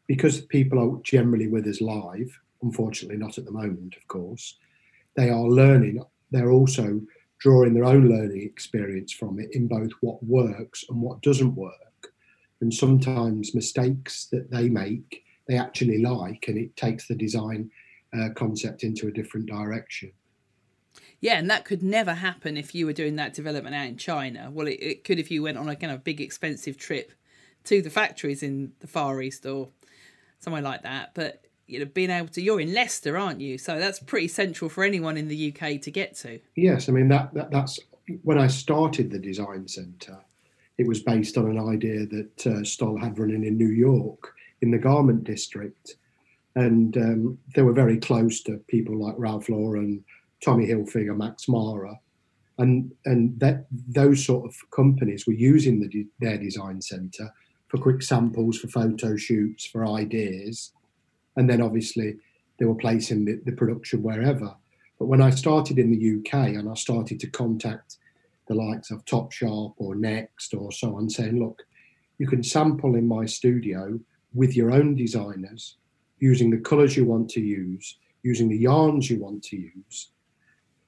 because 0.07 0.41
people 0.41 0.79
are 0.79 1.01
generally 1.03 1.47
with 1.47 1.67
us 1.67 1.81
live, 1.81 2.29
unfortunately 2.61 3.17
not 3.17 3.37
at 3.37 3.45
the 3.45 3.51
moment, 3.51 3.95
of 3.95 4.07
course, 4.07 4.55
they 5.15 5.29
are 5.29 5.47
learning. 5.47 6.01
They're 6.31 6.51
also 6.51 7.01
drawing 7.39 7.73
their 7.73 7.85
own 7.85 8.09
learning 8.09 8.41
experience 8.41 9.11
from 9.11 9.39
it 9.39 9.49
in 9.53 9.67
both 9.67 9.91
what 10.01 10.23
works 10.23 10.85
and 10.89 11.01
what 11.01 11.21
doesn't 11.21 11.55
work. 11.55 11.73
And 12.61 12.73
sometimes 12.73 13.53
mistakes 13.53 14.27
that 14.31 14.49
they 14.49 14.69
make, 14.69 15.23
they 15.47 15.57
actually 15.57 16.01
like, 16.01 16.45
and 16.47 16.57
it 16.57 16.75
takes 16.75 17.07
the 17.07 17.15
design 17.15 17.69
uh, 18.17 18.33
concept 18.33 18.83
into 18.83 19.07
a 19.07 19.11
different 19.11 19.47
direction. 19.47 20.11
Yeah, 21.19 21.37
and 21.39 21.49
that 21.49 21.65
could 21.65 21.81
never 21.81 22.13
happen 22.13 22.57
if 22.57 22.75
you 22.75 22.85
were 22.85 22.93
doing 22.93 23.15
that 23.15 23.33
development 23.33 23.75
out 23.75 23.87
in 23.87 23.97
China. 23.97 24.49
Well, 24.51 24.67
it, 24.67 24.79
it 24.81 25.03
could 25.03 25.19
if 25.19 25.31
you 25.31 25.43
went 25.43 25.57
on 25.57 25.67
a 25.67 25.75
kind 25.75 25.91
of 25.91 26.03
big 26.03 26.21
expensive 26.21 26.77
trip 26.77 27.11
to 27.65 27.81
the 27.81 27.89
factories 27.89 28.43
in 28.43 28.73
the 28.79 28.87
Far 28.87 29.21
East 29.21 29.45
or 29.45 29.69
somewhere 30.39 30.61
like 30.61 30.83
that. 30.83 31.11
But 31.13 31.43
you 31.65 31.79
know, 31.79 31.85
being 31.85 32.09
able 32.09 32.29
to, 32.29 32.41
you're 32.41 32.61
in 32.61 32.73
Leicester, 32.73 33.17
aren't 33.17 33.41
you? 33.41 33.57
So 33.57 33.77
that's 33.77 33.99
pretty 33.99 34.29
central 34.29 34.69
for 34.69 34.83
anyone 34.83 35.17
in 35.17 35.27
the 35.27 35.53
UK 35.53 35.81
to 35.81 35.91
get 35.91 36.15
to. 36.17 36.39
Yes, 36.55 36.87
I 36.87 36.93
mean 36.93 37.09
that, 37.09 37.33
that 37.33 37.51
that's 37.51 37.79
when 38.23 38.37
I 38.37 38.47
started 38.47 39.11
the 39.11 39.19
design 39.19 39.67
centre. 39.67 40.19
It 40.77 40.87
was 40.87 41.01
based 41.01 41.37
on 41.37 41.49
an 41.49 41.59
idea 41.59 42.05
that 42.05 42.47
uh, 42.47 42.63
Stoll 42.63 42.97
had 42.97 43.17
running 43.17 43.43
in 43.43 43.57
New 43.57 43.69
York 43.71 44.35
in 44.61 44.71
the 44.71 44.77
garment 44.77 45.23
district, 45.23 45.95
and 46.57 46.97
um, 46.97 47.37
they 47.55 47.61
were 47.61 47.73
very 47.73 47.97
close 47.97 48.41
to 48.43 48.57
people 48.67 48.97
like 48.97 49.15
Ralph 49.17 49.49
Lauren, 49.49 50.03
Tommy 50.43 50.67
Hilfiger, 50.67 51.15
Max 51.15 51.47
Mara, 51.47 51.99
and 52.57 52.91
and 53.05 53.39
that 53.39 53.65
those 53.71 54.25
sort 54.25 54.45
of 54.45 54.55
companies 54.71 55.25
were 55.27 55.33
using 55.33 55.79
the, 55.79 56.07
their 56.19 56.37
design 56.37 56.81
centre 56.81 57.31
for 57.67 57.77
quick 57.77 58.01
samples, 58.01 58.57
for 58.57 58.67
photo 58.67 59.15
shoots, 59.15 59.65
for 59.65 59.85
ideas 59.85 60.71
and 61.37 61.49
then 61.49 61.61
obviously 61.61 62.17
they 62.59 62.65
were 62.65 62.75
placing 62.75 63.23
the, 63.23 63.39
the 63.45 63.53
production 63.53 64.03
wherever. 64.03 64.53
But 64.99 65.05
when 65.05 65.21
I 65.21 65.29
started 65.29 65.79
in 65.79 65.91
the 65.91 66.17
UK 66.17 66.49
and 66.55 66.69
I 66.69 66.73
started 66.73 67.19
to 67.21 67.27
contact 67.27 67.97
the 68.47 68.55
likes 68.55 68.91
of 68.91 69.05
Topshop 69.05 69.75
or 69.77 69.95
Next 69.95 70.53
or 70.53 70.71
so 70.71 70.95
on, 70.95 71.09
saying, 71.09 71.39
look, 71.39 71.61
you 72.17 72.27
can 72.27 72.43
sample 72.43 72.95
in 72.95 73.07
my 73.07 73.25
studio 73.25 73.99
with 74.33 74.55
your 74.55 74.71
own 74.71 74.95
designers, 74.95 75.77
using 76.19 76.49
the 76.49 76.57
colours 76.57 76.97
you 76.97 77.05
want 77.05 77.29
to 77.31 77.41
use, 77.41 77.97
using 78.23 78.49
the 78.49 78.57
yarns 78.57 79.09
you 79.09 79.19
want 79.19 79.43
to 79.43 79.57
use, 79.57 80.11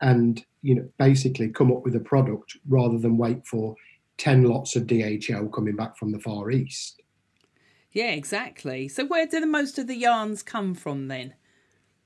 and 0.01 0.43
you 0.61 0.75
know 0.75 0.89
basically 0.97 1.49
come 1.49 1.71
up 1.71 1.83
with 1.83 1.95
a 1.95 1.99
product 1.99 2.57
rather 2.67 2.97
than 2.97 3.17
wait 3.17 3.45
for 3.45 3.75
10 4.19 4.43
lots 4.43 4.75
of 4.75 4.83
DHL 4.83 5.51
coming 5.51 5.75
back 5.75 5.97
from 5.97 6.11
the 6.11 6.19
Far 6.19 6.51
East. 6.51 7.01
Yeah, 7.91 8.11
exactly. 8.11 8.87
So 8.87 9.05
where 9.05 9.25
do 9.25 9.39
the 9.39 9.47
most 9.47 9.79
of 9.79 9.87
the 9.87 9.95
yarns 9.95 10.43
come 10.43 10.75
from 10.75 11.07
then? 11.07 11.33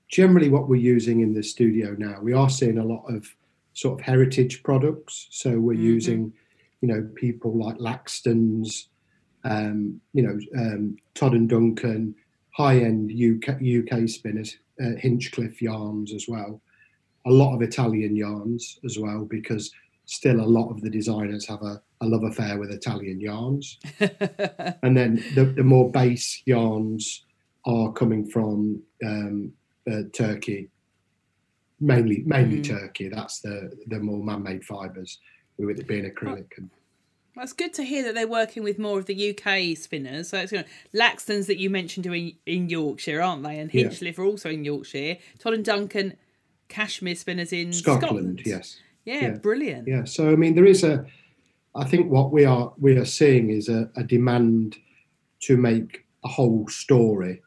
Generally, 0.07 0.49
what 0.49 0.69
we're 0.69 0.75
using 0.75 1.21
in 1.21 1.33
the 1.33 1.43
studio 1.43 1.95
now, 1.97 2.19
we 2.21 2.33
are 2.33 2.49
seeing 2.49 2.77
a 2.77 2.85
lot 2.85 3.03
of 3.07 3.27
sort 3.73 3.99
of 3.99 4.05
heritage 4.05 4.63
products. 4.63 5.27
So 5.31 5.59
we're 5.59 5.73
mm-hmm. 5.73 5.83
using, 5.83 6.33
you 6.81 6.87
know, 6.87 7.09
people 7.15 7.57
like 7.57 7.77
Laxton's, 7.77 8.89
um, 9.43 9.99
you 10.13 10.23
know, 10.23 10.37
um, 10.57 10.95
Todd 11.15 11.33
and 11.33 11.49
Duncan, 11.49 12.15
high-end 12.53 13.11
UK, 13.11 13.55
UK 13.55 14.07
spinners, 14.07 14.57
uh, 14.81 14.95
Hinchliffe 15.01 15.61
yarns 15.61 16.13
as 16.13 16.27
well. 16.27 16.61
A 17.25 17.31
lot 17.31 17.55
of 17.55 17.61
Italian 17.61 18.15
yarns 18.15 18.79
as 18.85 18.97
well, 18.99 19.25
because 19.25 19.71
still 20.05 20.39
a 20.39 20.45
lot 20.45 20.69
of 20.69 20.81
the 20.81 20.89
designers 20.89 21.47
have 21.47 21.61
a, 21.61 21.81
a 22.01 22.05
love 22.05 22.23
affair 22.23 22.59
with 22.59 22.71
Italian 22.71 23.19
yarns. 23.19 23.79
and 23.99 24.95
then 24.95 25.23
the, 25.35 25.45
the, 25.55 25.63
more 25.63 25.89
base 25.89 26.41
yarns 26.45 27.25
are 27.65 27.91
coming 27.93 28.25
from 28.25 28.81
um, 29.05 29.53
uh, 29.89 30.01
Turkey, 30.13 30.69
mainly 31.79 32.23
mainly 32.25 32.59
mm. 32.59 32.67
Turkey. 32.67 33.07
That's 33.07 33.39
the 33.39 33.71
the 33.87 33.99
more 33.99 34.23
man-made 34.23 34.63
fibres, 34.65 35.19
with 35.57 35.79
it 35.79 35.87
being 35.87 36.09
acrylic. 36.09 36.51
And, 36.57 36.69
well, 37.35 37.43
it's 37.43 37.53
good 37.53 37.73
to 37.75 37.83
hear 37.83 38.03
that 38.03 38.15
they're 38.15 38.27
working 38.27 38.63
with 38.63 38.77
more 38.77 38.99
of 38.99 39.05
the 39.05 39.31
UK 39.31 39.77
spinners. 39.77 40.29
So 40.29 40.39
it's 40.39 40.51
you 40.51 40.59
know, 40.59 40.63
Laxton's 40.93 41.47
that 41.47 41.57
you 41.57 41.69
mentioned 41.69 42.05
are 42.07 42.13
in, 42.13 42.33
in 42.45 42.69
Yorkshire, 42.69 43.21
aren't 43.21 43.43
they? 43.43 43.59
And 43.59 43.71
Hinchliffe 43.71 44.17
yeah. 44.17 44.23
are 44.23 44.27
also 44.27 44.49
in 44.49 44.63
Yorkshire. 44.63 45.17
Todd 45.39 45.53
and 45.53 45.65
Duncan, 45.65 46.15
cashmere 46.67 47.15
spinners 47.15 47.51
in 47.51 47.73
Scotland. 47.73 48.03
Scotland. 48.03 48.41
Yes. 48.45 48.79
Yeah, 49.05 49.21
yeah, 49.21 49.29
brilliant. 49.31 49.87
Yeah, 49.87 50.05
so 50.05 50.31
I 50.31 50.35
mean, 50.35 50.55
there 50.55 50.65
is 50.65 50.83
a. 50.83 51.05
I 51.75 51.85
think 51.85 52.11
what 52.11 52.31
we 52.31 52.45
are 52.45 52.71
we 52.77 52.95
are 52.95 53.05
seeing 53.05 53.49
is 53.49 53.67
a, 53.67 53.89
a 53.97 54.03
demand 54.03 54.77
to 55.41 55.57
make 55.57 56.05
a 56.23 56.27
whole 56.27 56.67
story, 56.69 57.41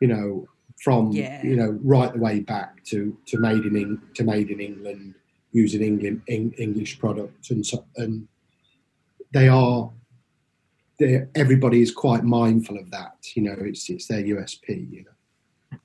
you 0.00 0.06
know, 0.06 0.46
from 0.80 1.10
yeah. 1.12 1.42
you 1.42 1.56
know 1.56 1.78
right 1.82 2.12
the 2.12 2.18
way 2.18 2.40
back 2.40 2.82
to 2.84 3.16
to 3.26 3.38
made 3.38 3.64
in 3.64 4.00
to 4.14 4.24
made 4.24 4.50
in 4.50 4.60
England 4.60 5.14
using 5.52 5.82
England 5.82 6.22
English 6.26 6.98
products 6.98 7.50
and 7.50 7.66
so 7.66 7.84
and 7.96 8.26
they 9.32 9.48
are 9.48 9.90
everybody 11.34 11.80
is 11.80 11.92
quite 11.92 12.24
mindful 12.24 12.76
of 12.76 12.90
that 12.90 13.16
you 13.34 13.42
know 13.42 13.56
it's 13.58 13.88
it's 13.88 14.06
their 14.06 14.22
USP 14.22 14.90
you 14.90 15.04
know 15.04 15.78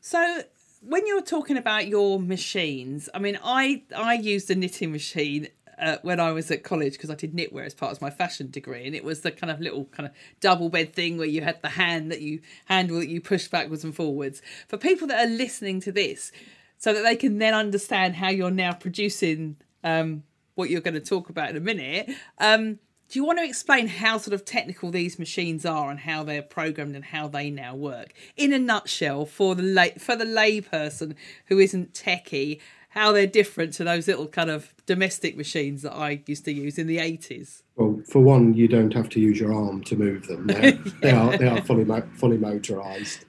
so 0.00 0.42
when 0.82 1.06
you're 1.06 1.22
talking 1.22 1.56
about 1.56 1.88
your 1.88 2.18
machines, 2.18 3.08
I 3.14 3.18
mean, 3.18 3.38
I 3.44 3.82
I 3.94 4.14
used 4.14 4.50
a 4.50 4.54
knitting 4.54 4.92
machine 4.92 5.48
uh, 5.78 5.98
when 6.02 6.20
I 6.20 6.32
was 6.32 6.50
at 6.50 6.62
college 6.62 6.92
because 6.92 7.10
I 7.10 7.14
did 7.14 7.34
knitwear 7.34 7.64
as 7.64 7.74
part 7.74 7.92
of 7.92 8.00
my 8.00 8.10
fashion 8.10 8.50
degree, 8.50 8.86
and 8.86 8.94
it 8.94 9.04
was 9.04 9.20
the 9.20 9.30
kind 9.30 9.50
of 9.50 9.60
little 9.60 9.84
kind 9.86 10.06
of 10.06 10.12
double 10.40 10.68
bed 10.68 10.94
thing 10.94 11.18
where 11.18 11.26
you 11.26 11.42
had 11.42 11.60
the 11.62 11.68
hand 11.68 12.10
that 12.10 12.20
you 12.20 12.40
handle 12.66 12.98
that 12.98 13.08
you 13.08 13.20
push 13.20 13.48
backwards 13.48 13.84
and 13.84 13.94
forwards. 13.94 14.40
For 14.68 14.78
people 14.78 15.06
that 15.08 15.26
are 15.26 15.30
listening 15.30 15.80
to 15.82 15.92
this, 15.92 16.32
so 16.78 16.92
that 16.92 17.02
they 17.02 17.16
can 17.16 17.38
then 17.38 17.54
understand 17.54 18.16
how 18.16 18.30
you're 18.30 18.50
now 18.50 18.72
producing 18.72 19.56
um, 19.84 20.22
what 20.60 20.70
you're 20.70 20.82
going 20.82 20.94
to 20.94 21.00
talk 21.00 21.30
about 21.30 21.48
in 21.50 21.56
a 21.56 21.60
minute. 21.60 22.10
Um, 22.38 22.78
do 23.08 23.18
you 23.18 23.24
want 23.24 23.38
to 23.38 23.44
explain 23.44 23.88
how 23.88 24.18
sort 24.18 24.34
of 24.34 24.44
technical 24.44 24.90
these 24.90 25.18
machines 25.18 25.66
are 25.66 25.90
and 25.90 26.00
how 26.00 26.22
they're 26.22 26.42
programmed 26.42 26.94
and 26.94 27.06
how 27.06 27.26
they 27.26 27.50
now 27.50 27.74
work 27.74 28.12
in 28.36 28.52
a 28.52 28.58
nutshell 28.58 29.26
for 29.26 29.54
the 29.56 29.62
lay 29.62 29.90
for 29.98 30.14
the 30.14 30.24
layperson 30.24 31.16
who 31.46 31.58
isn't 31.58 31.92
techie 31.92 32.60
how 32.90 33.12
they're 33.12 33.26
different 33.26 33.72
to 33.72 33.84
those 33.84 34.06
little 34.06 34.26
kind 34.26 34.50
of 34.50 34.74
domestic 34.84 35.36
machines 35.36 35.82
that 35.82 35.92
I 35.92 36.22
used 36.26 36.44
to 36.44 36.52
use 36.52 36.78
in 36.78 36.86
the 36.86 36.98
80s 36.98 37.62
well 37.74 38.00
for 38.06 38.20
one 38.20 38.54
you 38.54 38.68
don't 38.68 38.94
have 38.94 39.08
to 39.10 39.20
use 39.20 39.40
your 39.40 39.52
arm 39.52 39.82
to 39.84 39.96
move 39.96 40.28
them 40.28 40.48
yeah. 40.48 40.76
they 41.02 41.10
are 41.10 41.36
they 41.36 41.48
are 41.48 41.62
fully 41.62 41.86
fully 42.14 42.38
motorized 42.38 43.24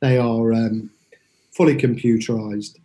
they 0.00 0.18
are 0.18 0.52
um, 0.52 0.90
fully 1.52 1.76
computerized 1.76 2.78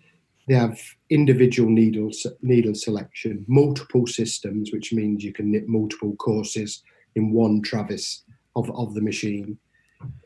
they 0.51 0.57
have 0.57 0.81
individual 1.09 1.69
needle 1.69 2.11
needle 2.41 2.75
selection, 2.75 3.45
multiple 3.47 4.05
systems, 4.05 4.73
which 4.73 4.91
means 4.91 5.23
you 5.23 5.31
can 5.31 5.49
knit 5.49 5.69
multiple 5.69 6.13
courses 6.17 6.83
in 7.15 7.31
one 7.31 7.61
traverse 7.61 8.23
of, 8.57 8.69
of 8.71 8.93
the 8.93 8.99
machine. 9.01 9.57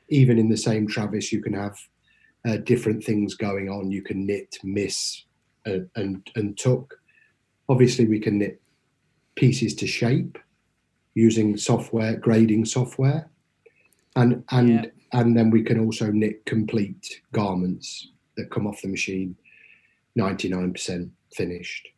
Even 0.09 0.39
in 0.39 0.49
the 0.49 0.57
same 0.57 0.87
traverse, 0.87 1.31
you 1.31 1.43
can 1.43 1.53
have 1.53 1.77
uh, 2.47 2.57
different 2.57 3.03
things 3.03 3.35
going 3.35 3.69
on. 3.69 3.91
You 3.91 4.01
can 4.01 4.25
knit, 4.25 4.57
miss, 4.63 5.25
uh, 5.67 5.85
and 5.95 6.27
and 6.35 6.57
tuck. 6.57 6.95
Obviously, 7.69 8.07
we 8.07 8.19
can 8.19 8.39
knit 8.39 8.59
pieces 9.35 9.75
to 9.75 9.85
shape 9.85 10.39
using 11.13 11.55
software, 11.55 12.15
grading 12.15 12.65
software, 12.65 13.29
and 14.15 14.43
and 14.49 14.69
yeah. 14.69 14.85
and 15.19 15.37
then 15.37 15.51
we 15.51 15.61
can 15.61 15.79
also 15.79 16.09
knit 16.09 16.47
complete 16.47 17.21
garments 17.31 18.07
that 18.37 18.49
come 18.49 18.65
off 18.65 18.81
the 18.81 18.87
machine, 18.87 19.35
ninety 20.15 20.49
nine 20.49 20.73
percent 20.73 21.11
finished. 21.33 21.89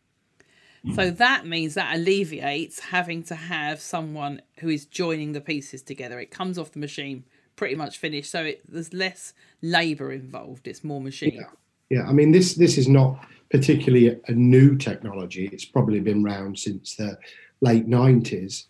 So 0.95 1.09
that 1.09 1.45
means 1.45 1.73
that 1.73 1.95
alleviates 1.95 2.79
having 2.79 3.23
to 3.23 3.35
have 3.35 3.81
someone 3.81 4.41
who 4.59 4.69
is 4.69 4.85
joining 4.85 5.33
the 5.33 5.41
pieces 5.41 5.81
together. 5.81 6.17
It 6.19 6.31
comes 6.31 6.57
off 6.57 6.71
the 6.71 6.79
machine 6.79 7.25
pretty 7.57 7.75
much 7.75 7.97
finished, 7.97 8.31
so 8.31 8.45
it, 8.45 8.61
there's 8.71 8.93
less 8.93 9.33
labour 9.61 10.13
involved. 10.13 10.67
It's 10.67 10.83
more 10.85 11.01
machine. 11.01 11.33
Yeah. 11.35 11.49
yeah, 11.89 12.07
I 12.07 12.13
mean 12.13 12.31
this 12.31 12.55
this 12.55 12.77
is 12.77 12.87
not 12.87 13.19
particularly 13.49 14.07
a, 14.09 14.17
a 14.27 14.31
new 14.31 14.77
technology. 14.77 15.49
It's 15.51 15.65
probably 15.65 15.99
been 15.99 16.25
around 16.25 16.57
since 16.57 16.95
the 16.95 17.17
late 17.59 17.87
nineties. 17.87 18.67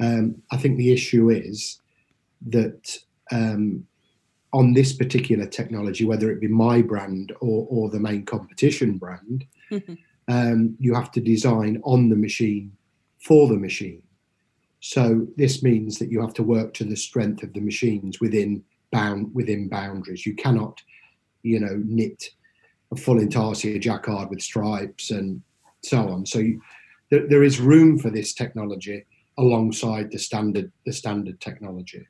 Um, 0.00 0.42
I 0.50 0.56
think 0.56 0.76
the 0.76 0.92
issue 0.92 1.30
is 1.30 1.80
that 2.46 2.98
um, 3.30 3.86
on 4.54 4.72
this 4.72 4.92
particular 4.92 5.46
technology, 5.46 6.04
whether 6.04 6.30
it 6.30 6.40
be 6.40 6.46
my 6.46 6.80
brand 6.80 7.32
or, 7.40 7.66
or 7.68 7.90
the 7.90 7.98
main 7.98 8.24
competition 8.24 8.96
brand, 8.96 9.44
um, 10.28 10.76
you 10.78 10.94
have 10.94 11.10
to 11.10 11.20
design 11.20 11.80
on 11.82 12.08
the 12.08 12.16
machine 12.16 12.72
for 13.18 13.48
the 13.48 13.56
machine. 13.56 14.00
So 14.78 15.26
this 15.36 15.62
means 15.62 15.98
that 15.98 16.10
you 16.10 16.20
have 16.20 16.34
to 16.34 16.44
work 16.44 16.72
to 16.74 16.84
the 16.84 16.96
strength 16.96 17.42
of 17.42 17.52
the 17.52 17.60
machines 17.60 18.20
within 18.20 18.62
bound 18.92 19.34
within 19.34 19.68
boundaries. 19.68 20.24
You 20.24 20.36
cannot, 20.36 20.80
you 21.42 21.58
know, 21.58 21.82
knit 21.84 22.30
a 22.92 22.96
full 22.96 23.18
intarsia 23.18 23.80
jacquard 23.80 24.30
with 24.30 24.40
stripes 24.40 25.10
and 25.10 25.42
so 25.82 26.08
on. 26.08 26.26
So 26.26 26.38
you, 26.38 26.60
there, 27.10 27.26
there 27.26 27.42
is 27.42 27.58
room 27.58 27.98
for 27.98 28.10
this 28.10 28.34
technology 28.34 29.04
alongside 29.36 30.12
the 30.12 30.18
standard 30.18 30.70
the 30.86 30.92
standard 30.92 31.40
technology. 31.40 32.06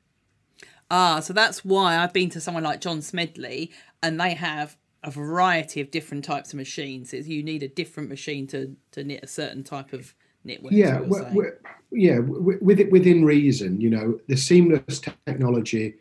Ah, 0.97 1.19
so 1.19 1.33
that's 1.33 1.65
why 1.65 1.97
I've 1.97 2.13
been 2.13 2.29
to 2.29 2.39
someone 2.39 2.63
like 2.63 2.79
John 2.79 3.01
Smedley, 3.01 3.73
and 4.01 4.17
they 4.17 4.33
have 4.33 4.77
a 5.03 5.11
variety 5.11 5.81
of 5.81 5.91
different 5.91 6.23
types 6.23 6.53
of 6.53 6.57
machines. 6.57 7.11
You 7.11 7.43
need 7.43 7.63
a 7.63 7.67
different 7.67 8.07
machine 8.07 8.47
to, 8.47 8.73
to 8.91 9.03
knit 9.03 9.19
a 9.21 9.27
certain 9.27 9.61
type 9.61 9.91
of 9.91 10.15
knitwear. 10.47 10.69
Yeah, 10.71 11.01
we're, 11.01 11.29
we're, 11.33 11.59
yeah, 11.91 12.19
with 12.19 12.79
it 12.79 12.89
within 12.93 13.25
reason. 13.25 13.81
You 13.81 13.89
know, 13.89 14.19
the 14.29 14.37
seamless 14.37 15.01
technology, 15.25 15.95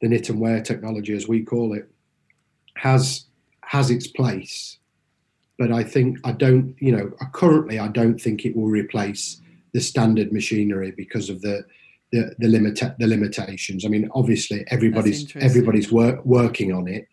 the 0.00 0.08
knit 0.08 0.28
and 0.28 0.40
wear 0.40 0.60
technology, 0.60 1.14
as 1.14 1.28
we 1.28 1.44
call 1.44 1.74
it, 1.74 1.88
has 2.74 3.26
has 3.60 3.90
its 3.90 4.08
place. 4.08 4.78
But 5.56 5.70
I 5.70 5.84
think 5.84 6.18
I 6.24 6.32
don't. 6.32 6.74
You 6.80 6.96
know, 6.96 7.10
currently 7.32 7.78
I 7.78 7.86
don't 7.86 8.20
think 8.20 8.44
it 8.44 8.56
will 8.56 8.66
replace 8.66 9.40
the 9.72 9.80
standard 9.80 10.32
machinery 10.32 10.90
because 10.90 11.30
of 11.30 11.42
the 11.42 11.64
the 12.12 12.34
the 12.38 12.48
limit 12.48 12.80
the 12.98 13.06
limitations. 13.06 13.84
I 13.84 13.88
mean, 13.88 14.08
obviously 14.14 14.64
everybody's 14.68 15.34
everybody's 15.36 15.90
work, 15.90 16.24
working 16.24 16.72
on 16.72 16.86
it, 16.86 17.08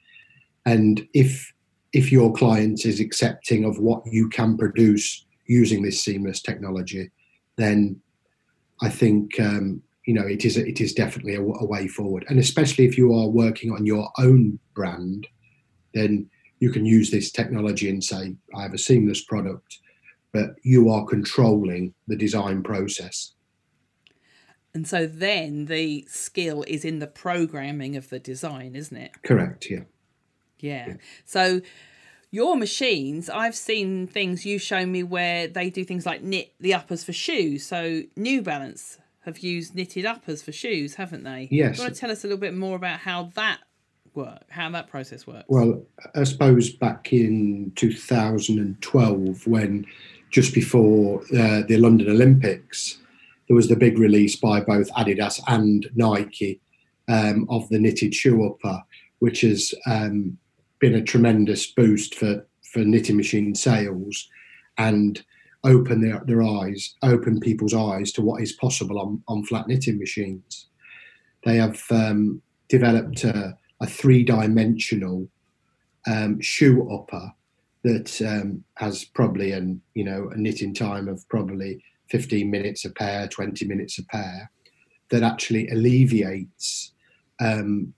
and 0.65 1.07
if 1.13 1.53
if 1.93 2.11
your 2.11 2.31
client 2.33 2.85
is 2.85 2.99
accepting 2.99 3.65
of 3.65 3.79
what 3.79 4.03
you 4.05 4.29
can 4.29 4.57
produce 4.57 5.25
using 5.47 5.81
this 5.81 6.03
seamless 6.03 6.41
technology, 6.41 7.09
then 7.57 7.99
I 8.81 8.89
think 8.89 9.39
um, 9.39 9.81
you 10.05 10.13
know 10.13 10.27
it 10.27 10.45
is 10.45 10.57
it 10.57 10.81
is 10.81 10.93
definitely 10.93 11.35
a, 11.35 11.41
a, 11.41 11.65
way 11.65 11.87
forward. 11.87 12.25
And 12.29 12.37
especially 12.37 12.85
if 12.85 12.97
you 12.97 13.13
are 13.13 13.27
working 13.27 13.71
on 13.71 13.85
your 13.85 14.09
own 14.19 14.59
brand, 14.75 15.27
then 15.93 16.29
you 16.59 16.71
can 16.71 16.85
use 16.85 17.09
this 17.09 17.31
technology 17.31 17.89
and 17.89 18.03
say, 18.03 18.35
I 18.55 18.63
have 18.63 18.73
a 18.73 18.77
seamless 18.77 19.23
product, 19.23 19.79
but 20.33 20.55
you 20.63 20.89
are 20.89 21.05
controlling 21.05 21.93
the 22.07 22.17
design 22.17 22.63
process. 22.63 23.33
And 24.79 24.87
so 24.87 25.05
then 25.05 25.65
the 25.65 26.05
skill 26.07 26.63
is 26.65 26.85
in 26.85 26.99
the 26.99 27.07
programming 27.07 27.97
of 27.97 28.07
the 28.07 28.17
design, 28.17 28.77
isn't 28.77 28.95
it? 28.95 29.11
Correct. 29.23 29.69
Yeah. 29.69 29.81
Yeah. 30.57 30.85
yeah. 30.87 30.93
So 31.25 31.59
your 32.31 32.55
machines, 32.55 33.29
I've 33.29 33.55
seen 33.55 34.07
things 34.07 34.45
you 34.45 34.57
show 34.57 34.85
me 34.85 35.03
where 35.03 35.49
they 35.49 35.69
do 35.69 35.83
things 35.83 36.05
like 36.05 36.23
knit 36.23 36.53
the 36.61 36.73
uppers 36.73 37.03
for 37.03 37.11
shoes. 37.11 37.65
So 37.65 38.03
New 38.15 38.41
Balance 38.41 38.99
have 39.25 39.39
used 39.39 39.75
knitted 39.75 40.05
uppers 40.05 40.41
for 40.41 40.53
shoes, 40.53 40.95
haven't 40.95 41.23
they? 41.23 41.49
Yes. 41.51 41.75
Do 41.75 41.81
you 41.81 41.85
want 41.87 41.95
to 41.95 41.99
tell 41.99 42.11
us 42.11 42.23
a 42.23 42.27
little 42.27 42.39
bit 42.39 42.55
more 42.55 42.77
about 42.77 42.99
how 42.99 43.31
that 43.35 43.59
work, 44.13 44.45
how 44.47 44.69
that 44.69 44.87
process 44.87 45.27
works? 45.27 45.43
Well, 45.49 45.83
I 46.15 46.23
suppose 46.23 46.69
back 46.69 47.11
in 47.11 47.73
2012, 47.75 49.45
when 49.45 49.85
just 50.29 50.53
before 50.53 51.19
uh, 51.37 51.63
the 51.67 51.75
London 51.75 52.09
Olympics, 52.09 52.97
there 53.49 53.55
was 53.55 53.67
the 53.67 53.75
big 53.75 53.97
release 53.97 54.35
by 54.35 54.61
both 54.61 54.91
Adidas 54.93 55.41
and 55.47 55.89
Nike 55.95 56.61
um, 57.09 57.47
of 57.49 57.67
the 57.69 57.79
knitted 57.79 58.13
shoe 58.13 58.45
upper, 58.45 58.81
which 59.17 59.41
has 59.41 59.73
um, 59.87 60.37
been 60.79 60.93
a 60.93 61.03
tremendous 61.03 61.65
boost 61.67 62.15
for 62.15 62.45
for 62.71 62.79
knitting 62.79 63.17
machine 63.17 63.55
sales 63.55 64.29
and 64.77 65.23
open 65.63 66.01
their, 66.01 66.21
their 66.25 66.43
eyes, 66.43 66.95
open 67.01 67.39
people's 67.39 67.73
eyes 67.73 68.11
to 68.11 68.21
what 68.21 68.41
is 68.41 68.53
possible 68.53 68.99
on, 68.99 69.21
on 69.27 69.43
flat 69.43 69.67
knitting 69.67 69.97
machines. 69.97 70.67
They 71.43 71.57
have 71.57 71.81
um, 71.89 72.41
developed 72.69 73.23
a, 73.23 73.57
a 73.81 73.87
three 73.87 74.23
dimensional 74.23 75.27
um, 76.07 76.39
shoe 76.39 76.87
upper 76.91 77.33
that 77.83 78.21
um, 78.21 78.63
has 78.75 79.05
probably 79.05 79.51
an 79.51 79.81
you 79.93 80.03
know 80.03 80.29
a 80.33 80.37
knitting 80.37 80.73
time 80.73 81.07
of 81.07 81.27
probably 81.29 81.83
15 82.09 82.49
minutes 82.49 82.85
a 82.85 82.89
pair, 82.89 83.27
20 83.27 83.65
minutes 83.65 83.97
a 83.99 84.05
pair, 84.05 84.51
that 85.09 85.23
actually 85.23 85.67
alleviates 85.69 86.93
um, 87.39 87.93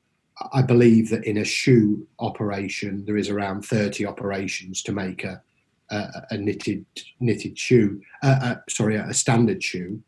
I 0.53 0.61
believe 0.61 1.09
that 1.09 1.25
in 1.25 1.37
a 1.37 1.45
shoe 1.45 2.07
operation, 2.19 3.05
there 3.05 3.17
is 3.17 3.29
around 3.29 3.63
30 3.63 4.05
operations 4.05 4.81
to 4.83 4.91
make 4.91 5.23
a, 5.23 5.41
a, 5.89 6.07
a 6.31 6.37
knitted 6.37 6.85
knitted 7.19 7.57
shoe, 7.57 8.01
uh, 8.23 8.39
uh, 8.41 8.55
sorry, 8.69 8.95
a 8.95 9.13
standard 9.13 9.63
shoe. 9.63 10.01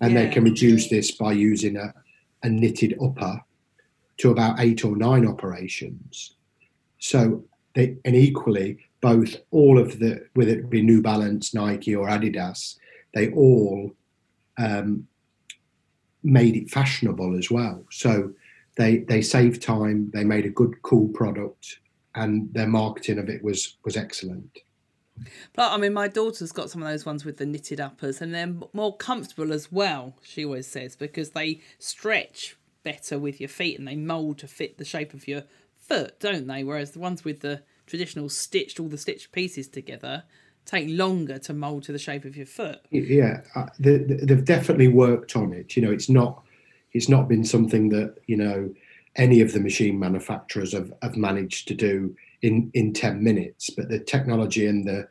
And 0.00 0.12
yeah. 0.12 0.22
they 0.22 0.28
can 0.30 0.44
reduce 0.44 0.88
this 0.88 1.12
by 1.12 1.32
using 1.32 1.76
a, 1.76 1.94
a 2.42 2.48
knitted 2.48 2.96
upper 3.02 3.40
to 4.18 4.30
about 4.30 4.60
eight 4.60 4.84
or 4.84 4.96
nine 4.96 5.26
operations. 5.26 6.36
So 6.98 7.44
they, 7.74 7.96
and 8.04 8.14
equally, 8.16 8.78
both 9.00 9.36
all 9.50 9.78
of 9.78 9.98
the, 9.98 10.26
whether 10.34 10.52
it 10.52 10.70
be 10.70 10.82
New 10.82 11.02
Balance, 11.02 11.54
Nike, 11.54 11.94
or 11.94 12.08
Adidas, 12.08 12.76
they 13.14 13.30
all 13.32 13.90
um, 14.58 15.06
made 16.22 16.56
it 16.56 16.70
fashionable 16.70 17.36
as 17.36 17.50
well. 17.50 17.84
So 17.90 18.32
they 18.76 18.98
they 18.98 19.22
saved 19.22 19.62
time. 19.62 20.10
They 20.12 20.24
made 20.24 20.46
a 20.46 20.50
good, 20.50 20.80
cool 20.82 21.08
product, 21.08 21.78
and 22.14 22.52
their 22.52 22.66
marketing 22.66 23.18
of 23.18 23.28
it 23.28 23.42
was 23.42 23.76
was 23.84 23.96
excellent. 23.96 24.58
But 25.54 25.72
I 25.72 25.76
mean, 25.76 25.92
my 25.92 26.08
daughter's 26.08 26.52
got 26.52 26.70
some 26.70 26.82
of 26.82 26.88
those 26.88 27.04
ones 27.04 27.24
with 27.24 27.36
the 27.36 27.46
knitted 27.46 27.80
uppers, 27.80 28.20
and 28.20 28.34
they're 28.34 28.54
more 28.72 28.96
comfortable 28.96 29.52
as 29.52 29.70
well. 29.70 30.16
She 30.22 30.44
always 30.44 30.66
says 30.66 30.96
because 30.96 31.30
they 31.30 31.60
stretch 31.78 32.56
better 32.82 33.18
with 33.18 33.40
your 33.40 33.48
feet 33.48 33.78
and 33.78 33.86
they 33.86 33.96
mould 33.96 34.38
to 34.38 34.48
fit 34.48 34.78
the 34.78 34.84
shape 34.84 35.14
of 35.14 35.28
your 35.28 35.44
foot, 35.76 36.18
don't 36.20 36.46
they? 36.46 36.64
Whereas 36.64 36.92
the 36.92 36.98
ones 36.98 37.24
with 37.24 37.40
the 37.40 37.62
traditional 37.86 38.28
stitched, 38.28 38.80
all 38.80 38.88
the 38.88 38.98
stitched 38.98 39.32
pieces 39.32 39.68
together, 39.68 40.24
take 40.64 40.88
longer 40.88 41.38
to 41.38 41.52
mould 41.52 41.82
to 41.84 41.92
the 41.92 41.98
shape 41.98 42.24
of 42.24 42.36
your 42.36 42.46
foot. 42.46 42.80
Yeah, 42.90 43.40
uh, 43.54 43.66
they, 43.78 43.98
they've 43.98 44.44
definitely 44.44 44.88
worked 44.88 45.36
on 45.36 45.52
it. 45.52 45.76
You 45.76 45.82
know, 45.82 45.90
it's 45.90 46.08
not 46.08 46.42
it's 46.92 47.08
not 47.08 47.28
been 47.28 47.44
something 47.44 47.88
that 47.90 48.16
you 48.26 48.36
know 48.36 48.72
any 49.16 49.40
of 49.40 49.52
the 49.52 49.60
machine 49.60 49.98
manufacturers 49.98 50.72
have, 50.72 50.92
have 51.02 51.16
managed 51.16 51.68
to 51.68 51.74
do 51.74 52.14
in 52.42 52.70
in 52.74 52.92
10 52.92 53.22
minutes 53.22 53.70
but 53.70 53.88
the 53.88 53.98
technology 53.98 54.66
and 54.66 54.86
the 54.86 55.06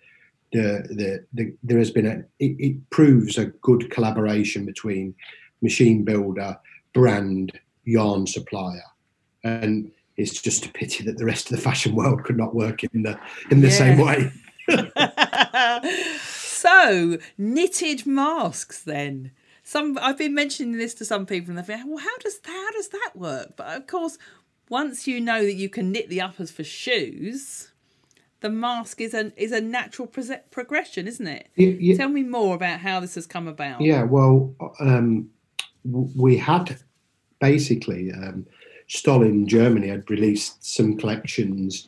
the, 0.52 0.86
the, 0.90 1.26
the 1.34 1.54
there 1.64 1.78
has 1.78 1.92
been 1.92 2.06
a 2.06 2.18
it, 2.40 2.56
it 2.60 2.90
proves 2.90 3.38
a 3.38 3.46
good 3.46 3.90
collaboration 3.90 4.66
between 4.66 5.16
machine 5.62 6.04
builder 6.04 6.58
brand 6.94 7.58
yarn 7.86 8.28
supplier 8.28 8.84
and 9.44 9.92
it's 10.18 10.42
just 10.42 10.66
a 10.66 10.70
pity 10.70 11.04
that 11.06 11.18
the 11.18 11.26
rest 11.26 11.50
of 11.50 11.56
the 11.56 11.62
fashion 11.62 11.96
world 11.96 12.24
could 12.24 12.38
not 12.38 12.54
work 12.54 12.84
in 12.84 13.04
the 13.04 13.18
in 13.50 13.62
the 13.62 13.70
yeah. 13.70 13.74
same 13.74 13.98
way 13.98 14.32
so 16.21 17.17
knitted 17.38 18.06
masks 18.06 18.84
then 18.84 19.32
some 19.63 19.97
I've 20.02 20.17
been 20.17 20.34
mentioning 20.34 20.78
this 20.78 20.93
to 20.95 21.06
some 21.06 21.26
people 21.26 21.52
and 21.52 21.58
they're 21.58 21.78
like, 21.78 21.86
well, 21.88 21.97
how 21.97 22.17
does 22.19 22.39
how 22.43 22.71
does 22.71 22.89
that 22.89 23.12
work? 23.15 23.56
But 23.56 23.78
of 23.78 23.88
course, 23.88 24.17
once 24.69 25.08
you 25.08 25.21
know 25.21 25.43
that 25.43 25.54
you 25.54 25.69
can 25.69 25.91
knit 25.91 26.10
the 26.10 26.21
uppers 26.21 26.52
for 26.52 26.63
shoes, 26.63 27.71
the 28.41 28.50
mask 28.50 29.00
is 29.00 29.13
a 29.13 29.32
is 29.41 29.52
a 29.52 29.62
natural 29.62 30.08
pro- 30.08 30.39
progression, 30.50 31.08
isn't 31.08 31.28
it? 31.28 31.50
Tell 31.95 32.10
me 32.10 32.24
more 32.24 32.56
about 32.56 32.80
how 32.80 33.00
this 33.00 33.15
has 33.15 33.28
come 33.28 33.47
about. 33.47 33.82
Yeah, 33.82 34.04
well, 34.04 34.54
um, 34.80 35.30
we 35.84 36.38
had 36.38 36.78
basically 37.39 38.12
um, 38.12 38.45
Stoll 38.88 39.24
in 39.24 39.47
Germany 39.47 39.88
had 39.88 40.10
released 40.10 40.65
some 40.65 40.97
collections 40.97 41.88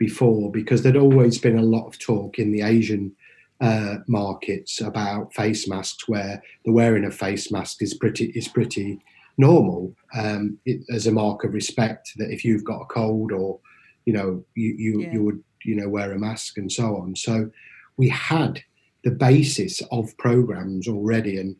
before 0.00 0.50
because 0.50 0.82
there'd 0.82 0.96
always 0.96 1.38
been 1.38 1.58
a 1.58 1.62
lot 1.62 1.86
of 1.86 1.98
talk 1.98 2.38
in 2.38 2.50
the 2.50 2.62
Asian 2.62 3.12
uh, 3.60 3.96
markets 4.08 4.80
about 4.80 5.32
face 5.34 5.68
masks, 5.68 6.08
where 6.08 6.42
the 6.64 6.72
wearing 6.72 7.04
of 7.04 7.14
face 7.14 7.52
mask 7.52 7.82
is 7.82 7.94
pretty 7.94 8.32
is 8.34 8.48
pretty 8.48 8.98
normal 9.36 9.94
um, 10.14 10.58
it, 10.64 10.80
as 10.92 11.06
a 11.06 11.12
mark 11.12 11.44
of 11.44 11.52
respect. 11.52 12.10
That 12.16 12.32
if 12.32 12.44
you've 12.44 12.64
got 12.64 12.80
a 12.80 12.86
cold 12.86 13.30
or 13.30 13.60
you 14.06 14.14
know 14.14 14.42
you 14.56 14.74
you, 14.78 15.00
Yeah. 15.02 15.12
you 15.12 15.22
would 15.22 15.44
you 15.64 15.76
know 15.76 15.90
wear 15.90 16.12
a 16.12 16.18
mask 16.18 16.56
and 16.56 16.72
so 16.72 16.96
on. 16.96 17.14
So 17.14 17.50
we 17.98 18.08
had 18.08 18.62
the 19.04 19.10
basis 19.10 19.82
of 19.92 20.16
programs 20.16 20.88
already, 20.88 21.38
and 21.38 21.54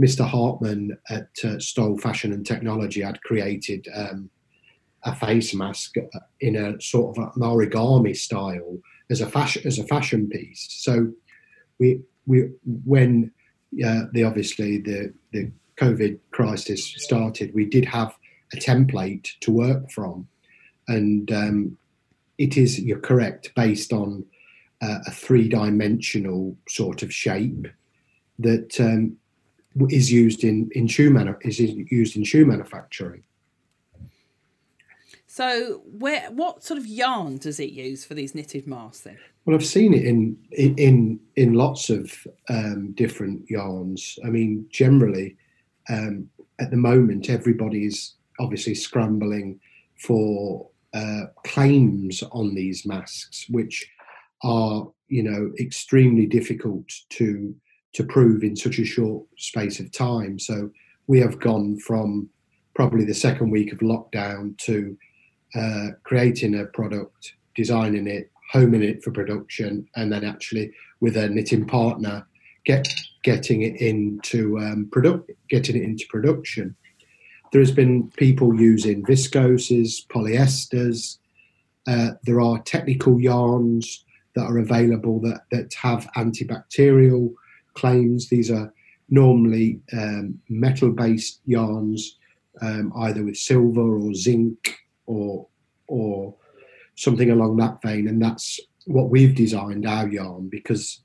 Mr. 0.00 0.26
Hartman 0.28 0.98
at 1.08 1.28
uh, 1.42 1.58
Stoll 1.58 1.96
Fashion 1.96 2.34
and 2.34 2.44
Technology 2.44 3.00
had 3.00 3.22
created 3.22 3.88
um, 3.94 4.28
a 5.06 5.14
face 5.14 5.54
mask 5.54 5.94
in 6.40 6.56
a 6.56 6.78
sort 6.80 7.16
of 7.16 7.24
an 7.36 7.42
origami 7.42 8.14
style 8.14 8.78
as 9.08 9.20
a 9.20 9.26
fashion 9.26 9.62
as 9.64 9.78
a 9.78 9.86
fashion 9.86 10.28
piece. 10.28 10.66
So 10.70 11.12
we 11.78 12.00
we 12.26 12.50
when 12.84 13.32
uh, 13.84 14.02
the 14.12 14.24
obviously 14.24 14.78
the 14.78 15.14
the 15.32 15.50
COVID 15.78 16.18
crisis 16.32 16.92
started, 16.96 17.54
we 17.54 17.66
did 17.66 17.84
have 17.84 18.14
a 18.52 18.56
template 18.56 19.28
to 19.40 19.52
work 19.52 19.90
from, 19.90 20.26
and 20.88 21.30
um, 21.32 21.78
it 22.38 22.56
is 22.56 22.80
you're 22.80 22.98
correct 22.98 23.52
based 23.54 23.92
on 23.92 24.24
uh, 24.82 24.98
a 25.06 25.10
three 25.10 25.48
dimensional 25.48 26.56
sort 26.68 27.02
of 27.02 27.12
shape 27.12 27.68
that 28.38 28.78
um, 28.80 29.16
is 29.88 30.10
used 30.10 30.42
in 30.42 30.68
in 30.72 30.88
shoe 30.88 31.10
manu- 31.10 31.38
is 31.42 31.60
used 31.60 32.16
in 32.16 32.24
shoe 32.24 32.44
manufacturing. 32.44 33.22
So, 35.36 35.82
where 35.84 36.30
what 36.30 36.64
sort 36.64 36.78
of 36.78 36.86
yarn 36.86 37.36
does 37.36 37.60
it 37.60 37.68
use 37.68 38.06
for 38.06 38.14
these 38.14 38.34
knitted 38.34 38.66
masks 38.66 39.00
then? 39.00 39.18
Well, 39.44 39.54
I've 39.54 39.66
seen 39.66 39.92
it 39.92 40.06
in 40.06 40.38
in 40.50 41.20
in 41.36 41.52
lots 41.52 41.90
of 41.90 42.26
um, 42.48 42.92
different 42.92 43.50
yarns. 43.50 44.18
I 44.24 44.30
mean, 44.30 44.64
generally, 44.70 45.36
um, 45.90 46.30
at 46.58 46.70
the 46.70 46.78
moment, 46.78 47.28
everybody 47.28 47.84
is 47.84 48.14
obviously 48.40 48.74
scrambling 48.74 49.60
for 49.98 50.70
uh, 50.94 51.24
claims 51.44 52.22
on 52.32 52.54
these 52.54 52.86
masks, 52.86 53.44
which 53.50 53.86
are 54.42 54.90
you 55.08 55.22
know 55.22 55.52
extremely 55.60 56.24
difficult 56.24 56.90
to 57.10 57.54
to 57.92 58.04
prove 58.04 58.42
in 58.42 58.56
such 58.56 58.78
a 58.78 58.86
short 58.86 59.26
space 59.36 59.80
of 59.80 59.92
time. 59.92 60.38
So 60.38 60.70
we 61.08 61.20
have 61.20 61.38
gone 61.40 61.78
from 61.78 62.30
probably 62.74 63.04
the 63.04 63.12
second 63.12 63.50
week 63.50 63.70
of 63.74 63.80
lockdown 63.80 64.56
to 64.58 64.96
uh, 65.56 65.88
creating 66.04 66.58
a 66.58 66.66
product, 66.66 67.34
designing 67.54 68.06
it, 68.06 68.30
homing 68.52 68.82
it 68.82 69.02
for 69.02 69.10
production, 69.10 69.88
and 69.96 70.12
then 70.12 70.24
actually 70.24 70.70
with 71.00 71.16
a 71.16 71.28
knitting 71.28 71.66
partner, 71.66 72.26
get 72.64 72.86
getting 73.22 73.62
it 73.62 73.76
into 73.80 74.58
um, 74.58 74.88
product, 74.92 75.30
getting 75.48 75.76
it 75.76 75.82
into 75.82 76.04
production. 76.08 76.76
There 77.52 77.60
has 77.60 77.72
been 77.72 78.10
people 78.16 78.54
using 78.54 79.04
viscoses, 79.04 80.06
polyesters. 80.08 81.18
Uh, 81.86 82.10
there 82.24 82.40
are 82.40 82.58
technical 82.60 83.20
yarns 83.20 84.04
that 84.34 84.44
are 84.44 84.58
available 84.58 85.20
that 85.20 85.42
that 85.50 85.72
have 85.74 86.08
antibacterial 86.16 87.32
claims. 87.74 88.28
These 88.28 88.50
are 88.50 88.72
normally 89.08 89.80
um, 89.92 90.40
metal-based 90.48 91.40
yarns, 91.46 92.18
um, 92.60 92.92
either 92.96 93.24
with 93.24 93.36
silver 93.36 93.98
or 93.98 94.12
zinc 94.14 94.76
or 95.06 95.46
or 95.88 96.34
something 96.96 97.30
along 97.30 97.56
that 97.56 97.80
vein, 97.82 98.08
and 98.08 98.20
that's 98.20 98.60
what 98.86 99.10
we've 99.10 99.34
designed 99.34 99.86
our 99.86 100.08
yarn 100.08 100.48
because, 100.48 101.00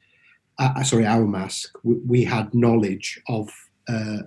uh, 0.59 0.83
sorry, 0.83 1.05
our 1.05 1.25
mask. 1.25 1.77
We, 1.83 1.95
we 2.07 2.23
had 2.23 2.53
knowledge 2.53 3.21
of 3.27 3.49
uh, 3.89 4.19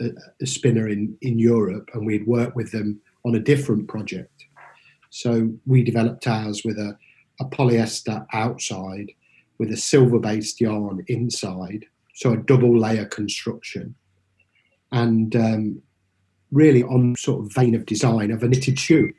a, 0.00 0.10
a 0.40 0.46
spinner 0.46 0.88
in 0.88 1.16
in 1.22 1.38
Europe, 1.38 1.90
and 1.94 2.06
we'd 2.06 2.26
worked 2.26 2.56
with 2.56 2.72
them 2.72 3.00
on 3.24 3.34
a 3.34 3.40
different 3.40 3.88
project. 3.88 4.44
So 5.10 5.52
we 5.66 5.82
developed 5.82 6.26
ours 6.26 6.62
with 6.64 6.78
a, 6.78 6.96
a 7.40 7.44
polyester 7.44 8.24
outside, 8.32 9.10
with 9.58 9.72
a 9.72 9.76
silver-based 9.76 10.60
yarn 10.60 11.04
inside, 11.08 11.84
so 12.14 12.32
a 12.32 12.36
double 12.36 12.78
layer 12.78 13.06
construction, 13.06 13.94
and 14.92 15.34
um, 15.34 15.82
really 16.52 16.82
on 16.84 17.16
sort 17.16 17.44
of 17.44 17.52
vein 17.52 17.74
of 17.74 17.86
design 17.86 18.30
of 18.30 18.42
a 18.42 18.48
knitted 18.48 18.78
shoe. 18.78 19.12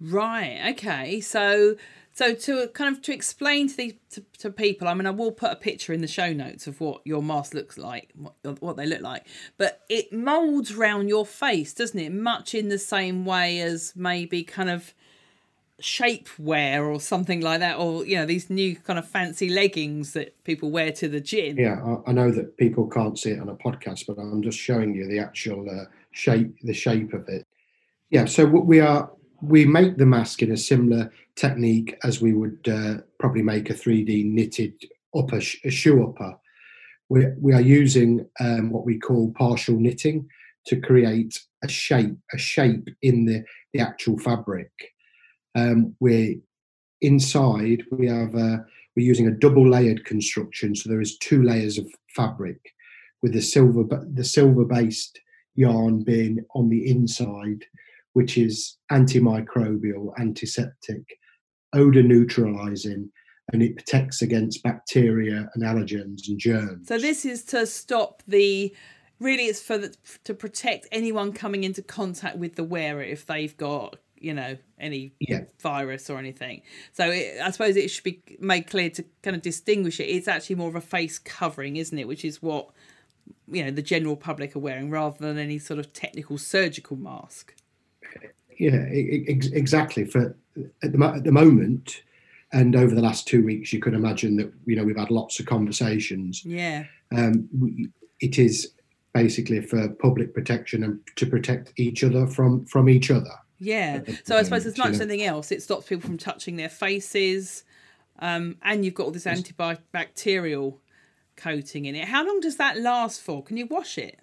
Right. 0.00 0.72
Okay. 0.72 1.20
So, 1.20 1.76
so 2.12 2.34
to 2.34 2.68
kind 2.68 2.94
of 2.94 3.02
to 3.02 3.12
explain 3.12 3.68
to 3.68 3.76
the 3.76 3.96
to, 4.10 4.24
to 4.38 4.50
people, 4.50 4.88
I 4.88 4.94
mean, 4.94 5.06
I 5.06 5.10
will 5.10 5.32
put 5.32 5.52
a 5.52 5.56
picture 5.56 5.92
in 5.92 6.00
the 6.00 6.08
show 6.08 6.32
notes 6.32 6.66
of 6.66 6.80
what 6.80 7.00
your 7.04 7.22
mask 7.22 7.54
looks 7.54 7.78
like, 7.78 8.12
what, 8.14 8.60
what 8.60 8.76
they 8.76 8.86
look 8.86 9.02
like. 9.02 9.26
But 9.56 9.82
it 9.88 10.12
molds 10.12 10.74
round 10.74 11.08
your 11.08 11.26
face, 11.26 11.72
doesn't 11.72 11.98
it? 11.98 12.12
Much 12.12 12.54
in 12.54 12.68
the 12.68 12.78
same 12.78 13.24
way 13.24 13.60
as 13.60 13.94
maybe 13.96 14.42
kind 14.44 14.70
of 14.70 14.94
shapewear 15.80 16.88
or 16.88 17.00
something 17.00 17.40
like 17.40 17.60
that, 17.60 17.78
or 17.78 18.04
you 18.06 18.16
know, 18.16 18.26
these 18.26 18.48
new 18.48 18.76
kind 18.76 18.98
of 18.98 19.06
fancy 19.06 19.48
leggings 19.48 20.12
that 20.12 20.42
people 20.44 20.70
wear 20.70 20.90
to 20.92 21.08
the 21.08 21.20
gym. 21.20 21.58
Yeah, 21.58 21.82
I, 22.06 22.10
I 22.10 22.12
know 22.12 22.30
that 22.30 22.56
people 22.56 22.86
can't 22.86 23.18
see 23.18 23.32
it 23.32 23.40
on 23.40 23.48
a 23.48 23.54
podcast, 23.54 24.06
but 24.06 24.18
I'm 24.18 24.42
just 24.42 24.58
showing 24.58 24.94
you 24.94 25.06
the 25.06 25.18
actual 25.18 25.68
uh, 25.68 25.84
shape, 26.12 26.54
the 26.62 26.72
shape 26.72 27.12
of 27.12 27.28
it. 27.28 27.46
Yeah, 28.10 28.24
so 28.24 28.46
what 28.46 28.66
we 28.66 28.80
are 28.80 29.10
we 29.42 29.64
make 29.64 29.96
the 29.96 30.06
mask 30.06 30.42
in 30.42 30.52
a 30.52 30.56
similar 30.56 31.12
technique 31.34 31.96
as 32.04 32.20
we 32.20 32.32
would 32.32 32.68
uh, 32.68 33.02
probably 33.18 33.42
make 33.42 33.70
a 33.70 33.74
3D 33.74 34.24
knitted 34.24 34.72
upper 35.16 35.40
sh- 35.40 35.58
shoe 35.68 36.04
upper. 36.04 36.36
We, 37.08 37.26
we 37.40 37.52
are 37.52 37.60
using 37.60 38.26
um, 38.40 38.70
what 38.70 38.84
we 38.84 38.98
call 38.98 39.32
partial 39.36 39.78
knitting 39.78 40.28
to 40.66 40.80
create 40.80 41.38
a 41.62 41.68
shape, 41.68 42.16
a 42.32 42.38
shape 42.38 42.88
in 43.02 43.26
the, 43.26 43.44
the 43.72 43.80
actual 43.80 44.18
fabric. 44.18 44.70
Um, 45.54 45.94
we're 46.00 46.36
inside. 47.00 47.84
We 47.90 48.08
have 48.08 48.34
a, 48.34 48.64
we're 48.96 49.06
using 49.06 49.28
a 49.28 49.32
double 49.32 49.68
layered 49.68 50.04
construction, 50.04 50.74
so 50.74 50.88
there 50.88 51.00
is 51.00 51.18
two 51.18 51.42
layers 51.42 51.78
of 51.78 51.86
fabric, 52.14 52.58
with 53.22 53.32
the 53.32 53.42
silver 53.42 53.84
the 54.12 54.24
silver 54.24 54.64
based 54.64 55.20
yarn 55.54 56.02
being 56.02 56.44
on 56.54 56.68
the 56.68 56.88
inside 56.90 57.64
which 58.16 58.38
is 58.38 58.78
antimicrobial, 58.90 60.10
antiseptic, 60.18 61.18
odor 61.74 62.02
neutralizing, 62.02 63.10
and 63.52 63.62
it 63.62 63.76
protects 63.76 64.22
against 64.22 64.62
bacteria 64.62 65.50
and 65.54 65.62
allergens 65.62 66.26
and 66.26 66.38
germs. 66.38 66.88
So 66.88 66.96
this 66.98 67.26
is 67.26 67.44
to 67.46 67.66
stop 67.66 68.22
the. 68.26 68.74
Really, 69.20 69.44
it's 69.44 69.60
for 69.60 69.76
the, 69.76 69.94
to 70.24 70.32
protect 70.32 70.86
anyone 70.90 71.34
coming 71.34 71.62
into 71.62 71.82
contact 71.82 72.38
with 72.38 72.54
the 72.56 72.64
wearer 72.64 73.02
if 73.02 73.26
they've 73.26 73.54
got 73.54 73.96
you 74.16 74.32
know 74.32 74.56
any 74.78 75.12
Yeah. 75.20 75.42
virus 75.60 76.08
or 76.08 76.18
anything. 76.18 76.62
So 76.94 77.10
it, 77.10 77.38
I 77.42 77.50
suppose 77.50 77.76
it 77.76 77.88
should 77.90 78.04
be 78.04 78.22
made 78.40 78.66
clear 78.66 78.88
to 78.90 79.04
kind 79.22 79.36
of 79.36 79.42
distinguish 79.42 80.00
it. 80.00 80.04
It's 80.04 80.26
actually 80.26 80.56
more 80.56 80.68
of 80.70 80.74
a 80.74 80.80
face 80.80 81.18
covering, 81.18 81.76
isn't 81.76 81.98
it? 81.98 82.08
Which 82.08 82.24
is 82.24 82.40
what 82.40 82.70
you 83.46 83.62
know 83.62 83.70
the 83.70 83.82
general 83.82 84.16
public 84.16 84.56
are 84.56 84.60
wearing 84.60 84.88
rather 84.88 85.18
than 85.18 85.36
any 85.36 85.58
sort 85.58 85.78
of 85.78 85.92
technical 85.92 86.38
surgical 86.38 86.96
mask. 86.96 87.52
Yeah, 88.58 88.86
ex- 89.28 89.48
exactly. 89.48 90.04
For 90.04 90.36
at 90.82 90.92
the, 90.92 91.04
at 91.04 91.24
the 91.24 91.32
moment, 91.32 92.02
and 92.52 92.76
over 92.76 92.94
the 92.94 93.02
last 93.02 93.26
two 93.26 93.44
weeks, 93.44 93.72
you 93.72 93.80
can 93.80 93.94
imagine 93.94 94.36
that 94.36 94.52
you 94.64 94.76
know 94.76 94.84
we've 94.84 94.96
had 94.96 95.10
lots 95.10 95.40
of 95.40 95.46
conversations. 95.46 96.44
Yeah. 96.44 96.84
Um, 97.16 97.48
we, 97.58 97.88
it 98.20 98.38
is 98.38 98.72
basically 99.12 99.60
for 99.60 99.88
public 99.88 100.34
protection 100.34 100.82
and 100.82 101.00
to 101.16 101.26
protect 101.26 101.72
each 101.76 102.04
other 102.04 102.26
from 102.26 102.64
from 102.66 102.88
each 102.88 103.10
other. 103.10 103.32
Yeah. 103.58 104.00
So 104.24 104.36
I 104.36 104.42
suppose 104.42 104.66
as 104.66 104.76
much 104.76 104.90
as 104.90 105.00
anything 105.00 105.22
else, 105.22 105.50
it 105.50 105.62
stops 105.62 105.88
people 105.88 106.06
from 106.06 106.18
touching 106.18 106.56
their 106.56 106.68
faces, 106.68 107.64
um, 108.18 108.56
and 108.62 108.84
you've 108.84 108.94
got 108.94 109.04
all 109.04 109.12
this 109.12 109.24
antibacterial 109.24 110.78
coating 111.36 111.84
in 111.84 111.94
it. 111.94 112.08
How 112.08 112.26
long 112.26 112.40
does 112.40 112.56
that 112.56 112.78
last 112.78 113.20
for? 113.20 113.42
Can 113.42 113.56
you 113.56 113.66
wash 113.66 113.98
it? 113.98 114.18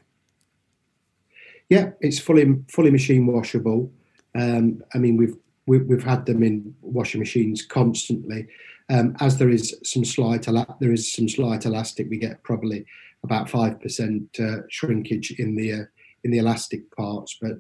Yeah, 1.70 1.92
it's 2.02 2.20
fully 2.20 2.56
fully 2.68 2.92
machine 2.92 3.26
washable. 3.26 3.92
Um, 4.36 4.84
I 4.94 4.98
mean, 4.98 5.18
we've 5.18 5.36
we've, 5.66 5.86
we've 5.86 6.04
had 6.04 6.26
them 6.26 6.44
in 6.44 6.76
washing 6.82 7.20
machines 7.20 7.66
constantly. 7.66 8.48
Um, 8.90 9.16
as 9.22 9.38
there 9.38 9.50
is 9.50 9.76
some 9.84 10.06
slight 10.06 10.48
there 10.80 10.92
is 10.92 11.12
some 11.12 11.30
slight 11.30 11.66
elastic, 11.66 12.10
we 12.10 12.18
get 12.18 12.44
probably 12.44 12.86
about 13.24 13.50
five 13.50 13.80
percent 13.80 14.28
uh, 14.40 14.68
shrinkage 14.70 15.32
in 15.40 15.56
the 15.56 15.74
uh, 15.74 15.86
in 16.24 16.32
the 16.32 16.40
elastic 16.40 16.94
parts, 16.96 17.38
but 17.42 17.54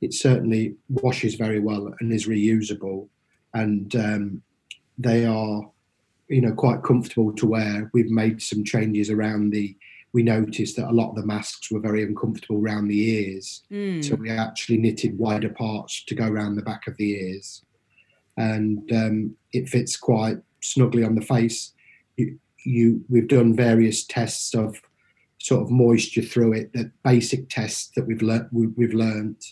it 0.00 0.14
certainly 0.14 0.74
washes 0.88 1.34
very 1.34 1.60
well 1.60 1.92
and 2.00 2.12
is 2.12 2.26
reusable. 2.26 3.08
And 3.52 3.94
um, 3.96 4.42
they 4.96 5.26
are, 5.26 5.68
you 6.28 6.40
know, 6.40 6.52
quite 6.52 6.82
comfortable 6.82 7.34
to 7.34 7.46
wear. 7.46 7.90
We've 7.92 8.10
made 8.10 8.40
some 8.42 8.64
changes 8.64 9.10
around 9.10 9.50
the. 9.50 9.76
We 10.12 10.22
noticed 10.22 10.76
that 10.76 10.90
a 10.90 10.92
lot 10.92 11.10
of 11.10 11.16
the 11.16 11.26
masks 11.26 11.70
were 11.70 11.80
very 11.80 12.02
uncomfortable 12.02 12.60
around 12.60 12.88
the 12.88 13.00
ears, 13.00 13.62
Mm. 13.70 14.04
so 14.04 14.16
we 14.16 14.30
actually 14.30 14.78
knitted 14.78 15.16
wider 15.18 15.50
parts 15.50 16.04
to 16.06 16.14
go 16.14 16.26
around 16.26 16.56
the 16.56 16.62
back 16.62 16.86
of 16.86 16.96
the 16.96 17.12
ears, 17.12 17.64
and 18.36 18.90
um, 18.92 19.36
it 19.52 19.68
fits 19.68 19.96
quite 19.96 20.38
snugly 20.60 21.04
on 21.04 21.14
the 21.14 21.20
face. 21.20 21.72
You, 22.16 22.38
you, 22.64 23.04
we've 23.08 23.28
done 23.28 23.54
various 23.54 24.04
tests 24.04 24.54
of 24.54 24.80
sort 25.38 25.62
of 25.62 25.70
moisture 25.70 26.22
through 26.22 26.52
it, 26.54 26.72
that 26.74 26.90
basic 27.02 27.48
tests 27.48 27.90
that 27.96 28.06
we've 28.06 28.22
we've 28.76 28.94
learned, 28.94 29.42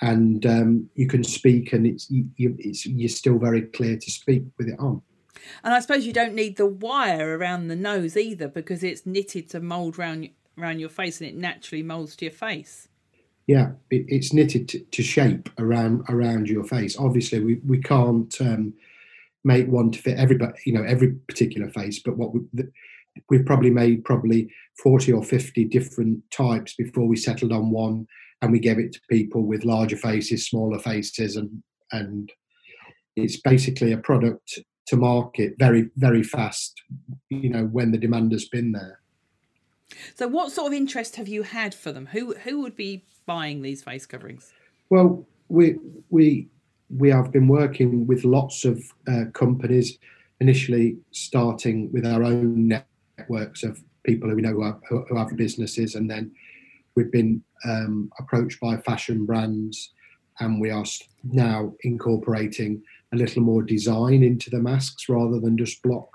and 0.00 0.44
um, 0.46 0.90
you 0.94 1.06
can 1.06 1.22
speak, 1.22 1.72
and 1.74 1.86
it's, 1.86 2.10
you, 2.10 2.56
it's 2.58 2.86
you're 2.86 3.08
still 3.08 3.38
very 3.38 3.62
clear 3.62 3.96
to 3.96 4.10
speak 4.10 4.44
with 4.58 4.68
it 4.68 4.78
on. 4.80 5.02
And 5.64 5.74
I 5.74 5.80
suppose 5.80 6.06
you 6.06 6.12
don't 6.12 6.34
need 6.34 6.56
the 6.56 6.66
wire 6.66 7.36
around 7.36 7.68
the 7.68 7.76
nose 7.76 8.16
either 8.16 8.48
because 8.48 8.82
it's 8.82 9.06
knitted 9.06 9.48
to 9.50 9.60
mould 9.60 9.98
round 9.98 10.30
around 10.58 10.80
your 10.80 10.88
face 10.88 11.20
and 11.20 11.30
it 11.30 11.36
naturally 11.36 11.82
moulds 11.82 12.14
to 12.16 12.26
your 12.26 12.32
face. 12.32 12.88
Yeah, 13.46 13.72
it, 13.90 14.04
it's 14.08 14.32
knitted 14.32 14.68
to, 14.68 14.78
to 14.80 15.02
shape 15.02 15.48
around 15.58 16.04
around 16.08 16.48
your 16.48 16.64
face. 16.64 16.96
Obviously, 16.98 17.40
we 17.40 17.60
we 17.66 17.80
can't 17.80 18.34
um, 18.40 18.74
make 19.44 19.66
one 19.66 19.90
to 19.90 19.98
fit 19.98 20.18
everybody, 20.18 20.52
you 20.64 20.72
know, 20.72 20.84
every 20.84 21.12
particular 21.12 21.68
face. 21.70 22.00
But 22.00 22.16
what 22.16 22.32
we, 22.34 22.40
we've 23.28 23.46
probably 23.46 23.70
made 23.70 24.04
probably 24.04 24.50
forty 24.82 25.12
or 25.12 25.24
fifty 25.24 25.64
different 25.64 26.22
types 26.30 26.74
before 26.74 27.06
we 27.06 27.16
settled 27.16 27.52
on 27.52 27.70
one, 27.70 28.06
and 28.40 28.52
we 28.52 28.60
gave 28.60 28.78
it 28.78 28.92
to 28.92 29.00
people 29.10 29.42
with 29.42 29.64
larger 29.64 29.96
faces, 29.96 30.46
smaller 30.46 30.78
faces, 30.78 31.36
and 31.36 31.62
and 31.90 32.32
it's 33.16 33.40
basically 33.40 33.92
a 33.92 33.98
product 33.98 34.60
to 34.86 34.96
market 34.96 35.54
very 35.58 35.90
very 35.96 36.22
fast. 36.22 36.82
You 37.28 37.50
know, 37.50 37.64
when 37.66 37.92
the 37.92 37.98
demand 37.98 38.32
has 38.32 38.46
been 38.46 38.72
there. 38.72 39.00
So 40.14 40.26
what 40.28 40.52
sort 40.52 40.68
of 40.68 40.72
interest 40.72 41.16
have 41.16 41.28
you 41.28 41.42
had 41.42 41.74
for 41.74 41.92
them? 41.92 42.06
Who 42.06 42.34
who 42.34 42.60
would 42.62 42.76
be 42.76 43.04
buying 43.26 43.62
these 43.62 43.82
face 43.82 44.06
coverings? 44.06 44.52
Well, 44.90 45.26
we 45.48 45.76
we 46.10 46.48
we 46.96 47.10
have 47.10 47.32
been 47.32 47.48
working 47.48 48.06
with 48.06 48.24
lots 48.24 48.64
of 48.64 48.82
uh, 49.08 49.24
companies. 49.32 49.98
Initially, 50.40 50.96
starting 51.12 51.92
with 51.92 52.04
our 52.04 52.24
own 52.24 52.66
networks 52.66 53.62
of 53.62 53.80
people 54.02 54.28
who 54.28 54.34
we 54.34 54.42
know 54.42 54.50
who 54.54 54.64
have, 54.64 54.80
who 54.88 55.16
have 55.16 55.36
businesses, 55.36 55.94
and 55.94 56.10
then 56.10 56.32
we've 56.96 57.12
been 57.12 57.42
um, 57.64 58.10
approached 58.18 58.58
by 58.60 58.76
fashion 58.78 59.24
brands, 59.24 59.92
and 60.40 60.60
we 60.60 60.70
are 60.70 60.84
now 61.22 61.72
incorporating 61.84 62.82
a 63.12 63.16
little 63.16 63.42
more 63.42 63.62
design 63.62 64.22
into 64.22 64.50
the 64.50 64.58
masks 64.60 65.08
rather 65.08 65.38
than 65.38 65.56
just 65.58 65.82
block 65.82 66.08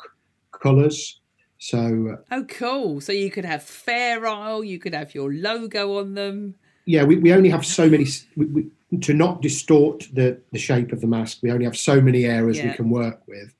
colours. 0.51 1.21
So 1.59 2.17
Oh, 2.31 2.43
cool! 2.45 3.01
So 3.01 3.11
you 3.11 3.31
could 3.31 3.45
have 3.45 3.63
Fair 3.63 4.25
Isle, 4.27 4.63
you 4.63 4.79
could 4.79 4.93
have 4.93 5.15
your 5.15 5.31
logo 5.33 5.97
on 5.99 6.13
them. 6.13 6.55
yeah, 6.85 7.03
we, 7.03 7.17
we 7.17 7.33
only 7.33 7.49
have 7.49 7.65
so 7.65 7.89
many 7.89 8.05
we, 8.35 8.45
we, 8.45 8.99
to 9.01 9.13
not 9.13 9.41
distort 9.41 10.07
the 10.13 10.39
the 10.51 10.59
shape 10.59 10.91
of 10.91 11.01
the 11.01 11.07
mask. 11.07 11.39
We 11.41 11.51
only 11.51 11.65
have 11.65 11.77
so 11.77 11.99
many 11.99 12.25
areas 12.25 12.61
we 12.61 12.71
can 12.73 12.89
work 12.89 13.21
with, 13.27 13.53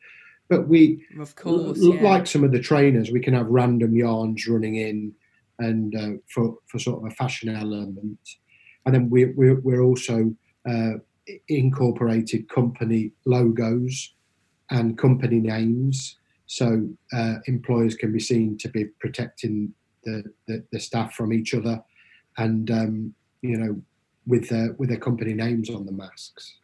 but 0.48 0.68
we 0.68 1.06
Of 1.20 1.36
course, 1.36 1.80
l- 1.82 1.96
yeah. 1.96 2.04
like 2.04 2.28
some 2.28 2.44
of 2.44 2.52
the 2.52 2.60
trainers, 2.62 3.10
we 3.12 3.20
can 3.20 3.34
have 3.34 3.48
random 3.48 3.96
yarns 3.96 4.48
running 4.48 4.76
in, 4.76 5.12
and 5.58 5.96
uh, 5.96 6.12
for 6.34 6.58
for 6.68 6.78
sort 6.80 7.04
of 7.04 7.12
a 7.12 7.16
fashion 7.16 7.50
element, 7.50 8.20
and 8.86 8.94
then 8.94 9.10
we 9.10 9.26
we're, 9.26 9.60
we're 9.62 9.82
also 9.82 10.34
uh, 10.70 10.94
incorporated 11.48 12.50
company 12.50 13.12
logos 13.26 14.14
and 14.70 14.98
company 14.98 15.40
names, 15.40 16.18
so 16.46 16.90
uh, 17.14 17.36
employers 17.46 17.96
can 17.96 18.12
be 18.12 18.20
seen 18.20 18.58
to 18.60 18.70
be 18.70 18.86
protecting 19.00 19.74
the, 20.04 20.24
the, 20.48 20.66
the 20.72 20.80
staff 20.80 21.14
from 21.14 21.34
each 21.34 21.54
other, 21.54 21.82
and 22.38 22.72
um, 22.72 23.14
you 23.42 23.58
know 23.58 23.82
with 24.26 24.50
their 24.50 24.74
with 24.74 24.90
their 24.90 25.00
company 25.00 25.34
names 25.34 25.70
on 25.70 25.86
the 25.86 25.92
masks. 25.92 26.58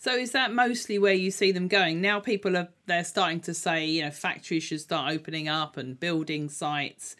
So 0.00 0.14
is 0.14 0.30
that 0.30 0.52
mostly 0.52 0.98
where 0.98 1.14
you 1.14 1.32
see 1.32 1.50
them 1.50 1.66
going? 1.66 2.00
Now 2.00 2.20
people 2.20 2.56
are 2.56 2.68
they're 2.86 3.04
starting 3.04 3.40
to 3.40 3.54
say, 3.54 3.86
you 3.86 4.02
know, 4.02 4.10
factories 4.10 4.62
should 4.62 4.80
start 4.80 5.12
opening 5.12 5.48
up 5.48 5.76
and 5.76 5.98
building 5.98 6.48
sites. 6.48 7.16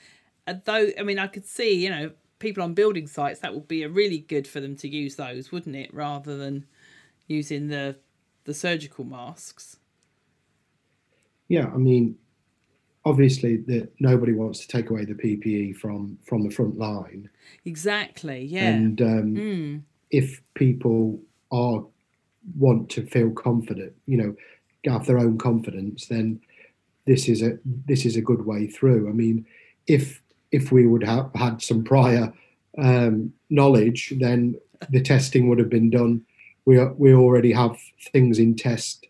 Though 0.65 0.91
I 0.99 1.03
mean 1.03 1.19
I 1.19 1.27
could 1.27 1.45
see, 1.45 1.85
you 1.85 1.91
know, 1.91 2.11
people 2.39 2.63
on 2.63 2.75
building 2.75 3.07
sites 3.07 3.41
that 3.41 3.55
would 3.55 3.69
be 3.69 3.83
a 3.83 3.89
really 3.89 4.19
good 4.19 4.47
for 4.47 4.61
them 4.61 4.77
to 4.77 4.89
use 4.89 5.17
those, 5.17 5.51
wouldn't 5.53 5.77
it? 5.77 5.93
Rather 5.93 6.37
than 6.37 6.67
using 7.27 7.69
the 7.69 7.97
the 8.45 8.55
surgical 8.55 9.05
masks. 9.05 9.77
Yeah, 11.49 11.67
I 11.67 11.77
mean, 11.77 12.17
obviously 13.05 13.57
that 13.59 13.91
nobody 14.01 14.33
wants 14.33 14.61
to 14.61 14.69
take 14.69 14.91
away 14.91 15.05
the 15.05 15.15
PPE 15.15 15.77
from 15.77 16.19
from 16.27 16.43
the 16.43 16.51
front 16.55 16.79
line, 16.79 17.29
Exactly. 17.65 18.45
Yeah. 18.45 18.71
and 18.71 19.01
um, 19.03 19.35
Mm. 19.35 19.83
if 20.11 20.43
people 20.55 21.21
are 21.51 21.85
want 22.59 22.89
to 22.91 23.03
feel 23.07 23.31
confident, 23.31 23.93
you 24.07 24.17
know, 24.17 24.35
have 24.87 25.07
their 25.07 25.19
own 25.19 25.39
confidence, 25.39 26.07
then 26.07 26.41
this 27.07 27.29
is 27.29 27.43
a 27.43 27.59
this 27.65 28.05
is 28.07 28.17
a 28.17 28.23
good 28.23 28.45
way 28.47 28.67
through. 28.67 29.09
I 29.09 29.13
mean, 29.13 29.47
if 29.87 30.23
if 30.53 30.73
we 30.73 30.87
would 30.87 31.05
have 31.05 31.31
had 31.35 31.63
some 31.63 31.85
prior 31.85 32.33
um, 32.79 33.33
knowledge, 33.51 34.15
then 34.19 34.55
the 34.91 35.03
testing 35.03 35.49
would 35.49 35.59
have 35.59 35.69
been 35.69 35.91
done. 35.91 36.23
We, 36.65 36.83
we 36.97 37.15
already 37.15 37.53
have 37.53 37.77
things 38.13 38.39
in 38.39 38.55
test 38.57 39.07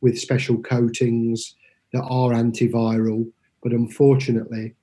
with 0.00 0.18
special 0.18 0.58
coatings 0.58 1.54
that 1.92 2.02
are 2.02 2.30
antiviral, 2.30 3.30
but 3.62 3.72
unfortunately, 3.72 4.74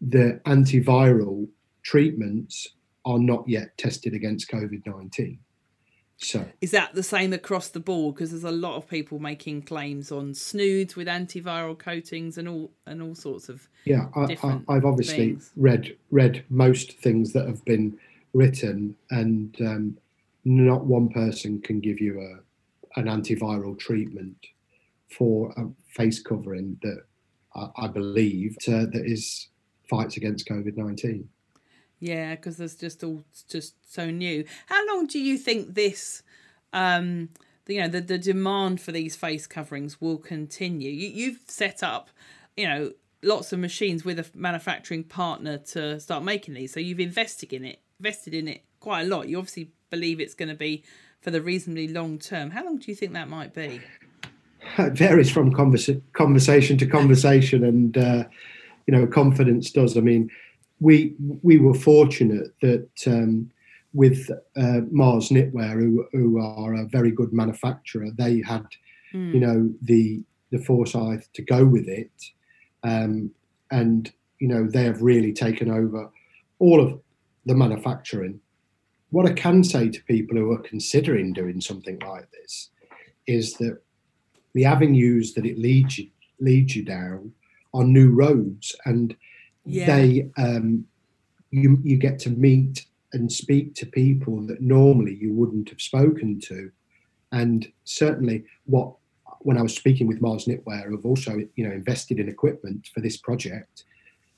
the 0.00 0.40
antiviral 0.46 1.48
treatments 1.82 2.68
are 3.04 3.18
not 3.18 3.48
yet 3.48 3.76
tested 3.78 4.14
against 4.14 4.50
COVID 4.50 4.84
19. 4.84 5.38
So, 6.18 6.46
Is 6.62 6.70
that 6.70 6.94
the 6.94 7.02
same 7.02 7.34
across 7.34 7.68
the 7.68 7.80
board? 7.80 8.14
Because 8.14 8.30
there's 8.30 8.44
a 8.44 8.50
lot 8.50 8.76
of 8.76 8.88
people 8.88 9.18
making 9.18 9.62
claims 9.62 10.10
on 10.10 10.32
snoods 10.32 10.96
with 10.96 11.08
antiviral 11.08 11.78
coatings 11.78 12.38
and 12.38 12.48
all 12.48 12.70
and 12.86 13.02
all 13.02 13.14
sorts 13.14 13.50
of 13.50 13.68
yeah. 13.84 14.06
I, 14.16 14.32
have 14.32 14.84
obviously 14.84 15.16
things. 15.16 15.52
read 15.56 15.94
read 16.10 16.44
most 16.48 16.98
things 16.98 17.34
that 17.34 17.46
have 17.46 17.62
been 17.66 17.98
written, 18.32 18.96
and 19.10 19.54
um, 19.60 19.98
not 20.44 20.86
one 20.86 21.10
person 21.10 21.60
can 21.60 21.80
give 21.80 22.00
you 22.00 22.20
a 22.20 22.98
an 22.98 23.06
antiviral 23.06 23.78
treatment 23.78 24.36
for 25.10 25.52
a 25.58 25.66
face 25.86 26.20
covering 26.20 26.78
that 26.82 27.04
I, 27.54 27.68
I 27.76 27.88
believe 27.88 28.56
uh, 28.68 28.86
that 28.86 29.02
is 29.04 29.48
fights 29.88 30.16
against 30.16 30.48
COVID 30.48 30.78
nineteen. 30.78 31.28
Yeah, 31.98 32.34
because 32.34 32.58
there's 32.58 32.76
just 32.76 33.02
all 33.02 33.24
just 33.48 33.74
so 33.92 34.10
new. 34.10 34.44
How 34.66 34.84
long 34.96 35.06
do 35.06 35.18
you 35.18 35.38
think 35.38 35.74
this, 35.74 36.22
um, 36.72 37.30
you 37.66 37.80
know, 37.80 37.88
the 37.88 38.00
the 38.00 38.18
demand 38.18 38.80
for 38.80 38.92
these 38.92 39.16
face 39.16 39.46
coverings 39.46 40.00
will 40.00 40.18
continue? 40.18 40.90
You, 40.90 41.08
you've 41.08 41.40
set 41.48 41.82
up, 41.82 42.10
you 42.56 42.66
know, 42.66 42.92
lots 43.22 43.52
of 43.52 43.58
machines 43.58 44.04
with 44.04 44.18
a 44.18 44.26
manufacturing 44.34 45.04
partner 45.04 45.58
to 45.58 46.00
start 46.00 46.22
making 46.22 46.54
these. 46.54 46.72
So 46.72 46.80
you've 46.80 47.00
invested 47.00 47.52
in 47.52 47.64
it, 47.64 47.80
invested 47.98 48.34
in 48.34 48.48
it 48.48 48.62
quite 48.80 49.02
a 49.02 49.06
lot. 49.06 49.28
You 49.28 49.38
obviously 49.38 49.70
believe 49.90 50.20
it's 50.20 50.34
going 50.34 50.48
to 50.48 50.54
be 50.54 50.84
for 51.20 51.30
the 51.30 51.40
reasonably 51.40 51.88
long 51.88 52.18
term. 52.18 52.50
How 52.50 52.64
long 52.64 52.78
do 52.78 52.90
you 52.90 52.94
think 52.94 53.12
that 53.12 53.28
might 53.28 53.54
be? 53.54 53.80
it 54.78 54.92
varies 54.92 55.30
from 55.30 55.52
conversa- 55.52 56.00
conversation 56.12 56.78
to 56.78 56.86
conversation 56.86 57.64
and 57.64 57.96
uh, 57.98 58.24
you 58.86 58.92
know 58.92 59.06
confidence 59.06 59.70
does 59.70 59.96
i 59.96 60.00
mean 60.00 60.30
we 60.80 61.14
we 61.42 61.58
were 61.58 61.74
fortunate 61.74 62.52
that 62.60 62.88
um, 63.06 63.50
with 64.02 64.20
uh, 64.62 64.80
mars 64.90 65.26
knitwear 65.30 65.72
who, 65.80 65.90
who 66.12 66.28
are 66.40 66.74
a 66.74 66.84
very 66.96 67.10
good 67.18 67.32
manufacturer 67.32 68.08
they 68.22 68.34
had 68.52 68.66
Hmm. 69.12 69.32
you 69.34 69.40
know 69.46 69.58
the 69.82 70.04
the 70.52 70.58
foresight 70.68 71.22
to 71.36 71.42
go 71.42 71.60
with 71.64 71.86
it 71.88 72.10
um, 72.82 73.30
and 73.70 74.12
you 74.40 74.48
know 74.48 74.62
they 74.66 74.82
have 74.90 75.00
really 75.00 75.32
taken 75.32 75.68
over 75.70 76.10
all 76.58 76.80
of 76.86 76.90
the 77.48 77.54
manufacturing 77.54 78.40
what 79.14 79.26
i 79.30 79.32
can 79.44 79.62
say 79.62 79.88
to 79.88 80.02
people 80.14 80.36
who 80.36 80.50
are 80.50 80.68
considering 80.72 81.32
doing 81.32 81.60
something 81.60 81.98
like 82.00 82.28
this 82.32 82.70
is 83.28 83.54
that 83.60 83.76
the 84.56 84.64
avenues 84.64 85.26
that 85.34 85.46
it 85.46 85.56
leads 85.66 85.98
you 85.98 86.08
leads 86.40 86.74
you 86.76 86.84
down 86.84 87.20
are 87.72 87.84
new 87.84 88.10
roads 88.24 88.74
and 88.90 89.14
Yeah. 89.64 89.86
they 89.92 90.06
um, 90.46 90.66
you 91.60 91.70
you 91.90 91.96
get 92.06 92.18
to 92.24 92.30
meet 92.30 92.74
and 93.12 93.30
speak 93.30 93.74
to 93.74 93.86
people 93.86 94.40
that 94.46 94.60
normally 94.60 95.14
you 95.14 95.32
wouldn't 95.32 95.68
have 95.68 95.80
spoken 95.80 96.40
to 96.40 96.70
and 97.32 97.70
certainly 97.84 98.44
what 98.64 98.94
when 99.40 99.58
I 99.58 99.62
was 99.62 99.74
speaking 99.74 100.06
with 100.06 100.20
Mars 100.20 100.46
Knitwear 100.46 100.86
who've 100.88 101.06
also 101.06 101.38
you 101.54 101.66
know 101.66 101.72
invested 101.72 102.18
in 102.18 102.28
equipment 102.28 102.88
for 102.92 103.00
this 103.00 103.16
project 103.16 103.84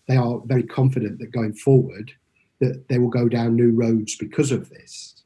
they 0.07 0.17
are 0.17 0.41
very 0.47 0.63
confident 0.63 1.19
that 1.19 1.33
going 1.33 1.55
forward 1.55 2.13
that 2.61 2.89
they 2.89 2.99
will 2.99 3.09
go 3.09 3.29
down 3.29 3.57
new 3.57 3.71
roads 3.71 4.17
because 4.17 4.51
of 4.53 4.69
this 4.71 5.19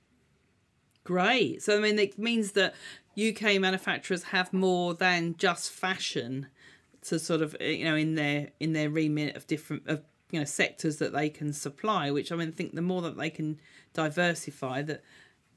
Great. 1.04 1.62
So 1.62 1.76
I 1.76 1.80
mean, 1.80 1.98
it 1.98 2.18
means 2.18 2.52
that 2.52 2.74
UK 3.18 3.60
manufacturers 3.60 4.24
have 4.24 4.52
more 4.52 4.94
than 4.94 5.34
just 5.36 5.70
fashion 5.70 6.46
to 7.02 7.18
sort 7.18 7.42
of 7.42 7.56
you 7.60 7.84
know 7.84 7.96
in 7.96 8.14
their 8.14 8.50
in 8.60 8.72
their 8.72 8.88
remit 8.88 9.36
of 9.36 9.46
different 9.46 9.86
of 9.86 10.02
you 10.32 10.40
know 10.40 10.44
sectors 10.44 10.96
that 10.96 11.12
they 11.12 11.28
can 11.28 11.52
supply. 11.52 12.10
Which 12.10 12.32
I 12.32 12.36
mean, 12.36 12.48
I 12.48 12.50
think 12.50 12.74
the 12.74 12.82
more 12.82 13.02
that 13.02 13.16
they 13.16 13.30
can 13.30 13.60
diversify, 13.94 14.82
that 14.82 15.02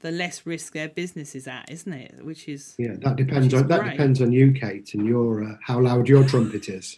the 0.00 0.10
less 0.10 0.46
risk 0.46 0.74
their 0.74 0.88
business 0.88 1.34
is 1.34 1.48
at, 1.48 1.70
isn't 1.70 1.92
it? 1.92 2.24
Which 2.24 2.48
is 2.48 2.74
yeah, 2.78 2.94
that 2.98 3.16
depends 3.16 3.52
on 3.54 3.66
that 3.68 3.90
depends 3.90 4.20
on 4.20 4.30
you, 4.30 4.52
Kate, 4.52 4.94
and 4.94 5.06
your 5.06 5.42
uh, 5.42 5.56
how 5.62 5.80
loud 5.80 6.08
your 6.08 6.24
trumpet 6.24 6.68
is. 6.68 6.96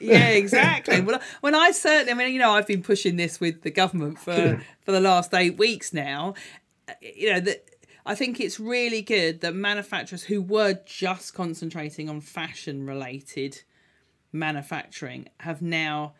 yeah, 0.00 0.28
exactly. 0.42 1.00
well, 1.02 1.20
when 1.40 1.54
I 1.54 1.70
certainly, 1.70 2.12
I 2.12 2.14
mean, 2.14 2.32
you 2.32 2.40
know, 2.40 2.50
I've 2.50 2.66
been 2.66 2.82
pushing 2.82 3.16
this 3.16 3.38
with 3.38 3.62
the 3.62 3.70
government 3.70 4.18
for 4.18 4.60
for 4.84 4.92
the 4.92 5.00
last 5.00 5.34
eight 5.34 5.58
weeks 5.58 5.92
now. 5.92 6.34
You 7.00 7.34
know 7.34 7.40
that 7.40 7.68
I 8.06 8.14
think 8.14 8.40
it's 8.40 8.58
really 8.58 9.02
good 9.02 9.42
that 9.42 9.54
manufacturers 9.54 10.24
who 10.24 10.40
were 10.40 10.80
just 10.86 11.34
concentrating 11.34 12.08
on 12.08 12.22
fashion 12.22 12.86
related 12.86 13.62
manufacturing 14.32 15.28
have 15.40 15.60
now 15.60 16.14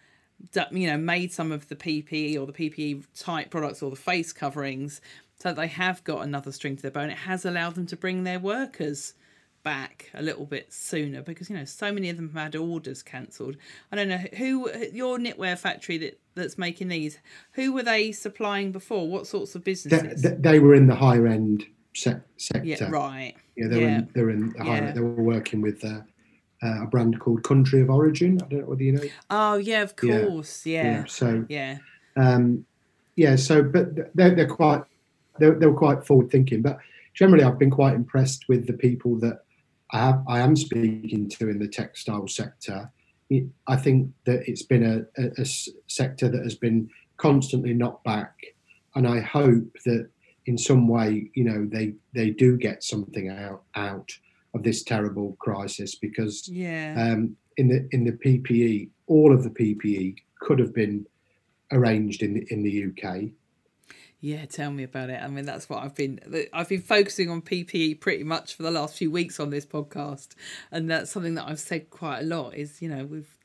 you 0.71 0.87
know 0.87 0.97
made 0.97 1.33
some 1.33 1.53
of 1.53 1.69
the 1.69 1.77
PPE 1.77 2.39
or 2.39 2.47
the 2.47 2.53
PPE 2.53 3.05
type 3.19 3.51
products 3.51 3.83
or 3.83 3.91
the 3.91 3.97
face 3.97 4.33
coverings 4.33 5.01
so 5.39 5.53
they 5.53 5.67
have 5.67 6.03
got 6.05 6.23
another 6.23 6.53
string 6.53 6.77
to 6.77 6.83
their 6.83 6.91
bow 6.91 7.01
and 7.01 7.13
it 7.13 7.19
has 7.19 7.45
allowed 7.45 7.75
them 7.75 7.87
to 7.87 7.97
bring 7.97 8.25
their 8.25 8.39
workers 8.39 9.15
back 9.63 10.11
a 10.15 10.23
little 10.23 10.47
bit 10.47 10.73
sooner 10.73 11.23
because 11.23 11.51
you 11.51 11.57
know 11.57 11.65
so 11.65 11.93
many 11.93 12.09
of 12.09 12.17
them 12.17 12.33
have 12.33 12.43
had 12.43 12.57
orders 12.57 13.03
cancelled. 13.03 13.57
I 13.93 13.97
don't 13.97 14.09
know 14.09 14.23
who 14.37 14.71
your 14.93 15.19
knitwear 15.19 15.59
factory 15.59 15.99
that 15.99 16.21
that's 16.35 16.57
making 16.57 16.89
these 16.89 17.19
who 17.53 17.73
were 17.73 17.83
they 17.83 18.13
supplying 18.13 18.73
before? 18.73 19.09
What 19.09 19.27
sorts 19.27 19.55
of 19.55 19.65
businesses? 19.65 20.23
they, 20.23 20.31
they 20.31 20.59
were 20.59 20.75
in 20.75 20.87
the 20.87 20.95
higher 20.95 21.27
end 21.27 21.67
se- 21.95 22.21
sector. 22.37 22.67
Yeah 22.67 22.89
right. 22.91 23.35
Yeah 23.57 23.69
they 23.69 23.81
were 23.81 23.89
in, 23.89 24.09
they 24.15 24.23
were 24.23 24.31
in 24.31 24.53
the 24.57 24.65
higher 24.65 24.85
yeah. 24.85 24.93
they 24.93 25.01
were 25.01 25.23
working 25.23 25.61
with 25.61 25.85
uh, 25.85 26.01
uh, 26.63 26.85
a 26.85 26.87
brand 26.87 27.19
called 27.21 27.43
Country 27.45 27.81
of 27.81 27.91
Origin. 27.91 28.39
I 28.43 28.47
don't 28.47 28.61
know 28.61 28.67
whether 28.67 28.83
you 28.83 28.93
know. 28.93 29.03
Oh 29.31 29.57
yeah, 29.57 29.83
of 29.83 29.97
course, 29.97 30.67
yeah. 30.67 30.83
yeah. 30.83 30.93
yeah. 30.93 31.05
So 31.07 31.47
yeah, 31.49 31.79
um, 32.17 32.65
yeah. 33.17 33.37
So, 33.37 33.63
but 33.63 34.15
they're 34.15 34.35
they're 34.35 34.49
quite 34.49 34.83
they're, 35.39 35.55
they're 35.55 35.73
quite 35.73 36.05
forward 36.05 36.31
thinking. 36.31 36.63
But 36.63 36.79
generally, 37.15 37.45
I've 37.45 37.59
been 37.59 37.71
quite 37.71 37.95
impressed 37.95 38.49
with 38.49 38.67
the 38.67 38.73
people 38.73 39.17
that 39.21 39.45
I 39.93 39.99
have 39.99 40.25
I 40.29 40.41
am 40.41 40.57
speaking 40.57 41.29
to 41.31 41.49
in 41.49 41.59
the 41.59 41.69
textile 41.69 42.29
sector. 42.29 42.91
I 43.67 43.77
think 43.77 44.11
that 44.25 44.49
it's 44.49 44.63
been 44.63 44.85
a, 44.85 45.23
a, 45.23 45.43
a 45.43 45.47
sector 45.87 46.29
that 46.29 46.43
has 46.43 46.55
been 46.55 46.89
constantly 47.19 47.75
knocked 47.75 48.05
back, 48.05 48.35
and 48.95 49.07
I 49.07 49.21
hope 49.21 49.71
that 49.85 50.09
in 50.47 50.57
some 50.57 50.89
way, 50.89 51.31
you 51.35 51.45
know, 51.45 51.69
they 51.71 51.93
they 52.15 52.31
do 52.31 52.57
get 52.57 52.83
something 52.83 53.29
out 53.29 53.63
out 53.75 54.11
of 54.55 54.63
this 54.63 54.83
terrible 54.83 55.37
crisis 55.41 55.95
because 55.95 56.49
yeah. 56.49 56.95
um, 56.97 57.37
in 57.57 57.69
the 57.69 57.89
in 57.93 58.05
the 58.05 58.13
PPE, 58.13 58.91
all 59.07 59.33
of 59.33 59.45
the 59.45 59.51
PPE 59.51 60.17
could 60.41 60.59
have 60.59 60.75
been 60.75 61.07
arranged 61.73 62.23
in 62.23 62.35
the, 62.35 62.47
in 62.51 62.63
the 62.63 62.87
UK. 62.87 63.31
Yeah, 64.21 64.47
tell 64.47 64.73
me 64.73 64.83
about 64.83 65.11
it. 65.11 65.23
I 65.23 65.29
mean, 65.29 65.45
that's 65.45 65.69
what 65.69 65.83
I've 65.83 65.95
been 65.95 66.19
I've 66.53 66.69
been 66.69 66.83
focusing 66.83 67.31
on 67.31 67.43
PPE 67.43 68.01
pretty 68.01 68.25
much 68.25 68.55
for 68.55 68.65
the 68.65 68.71
last 68.71 68.97
few 68.97 69.11
weeks 69.11 69.39
on 69.39 69.51
this 69.51 69.67
podcast, 69.67 70.31
and 70.73 70.91
that's 70.91 71.11
something 71.11 71.35
that 71.35 71.47
I've 71.47 71.61
said 71.61 71.91
quite 71.91 72.21
a 72.21 72.25
lot. 72.25 72.55
Is 72.55 72.83
you 72.83 72.89
know 72.89 73.05
we've 73.05 73.39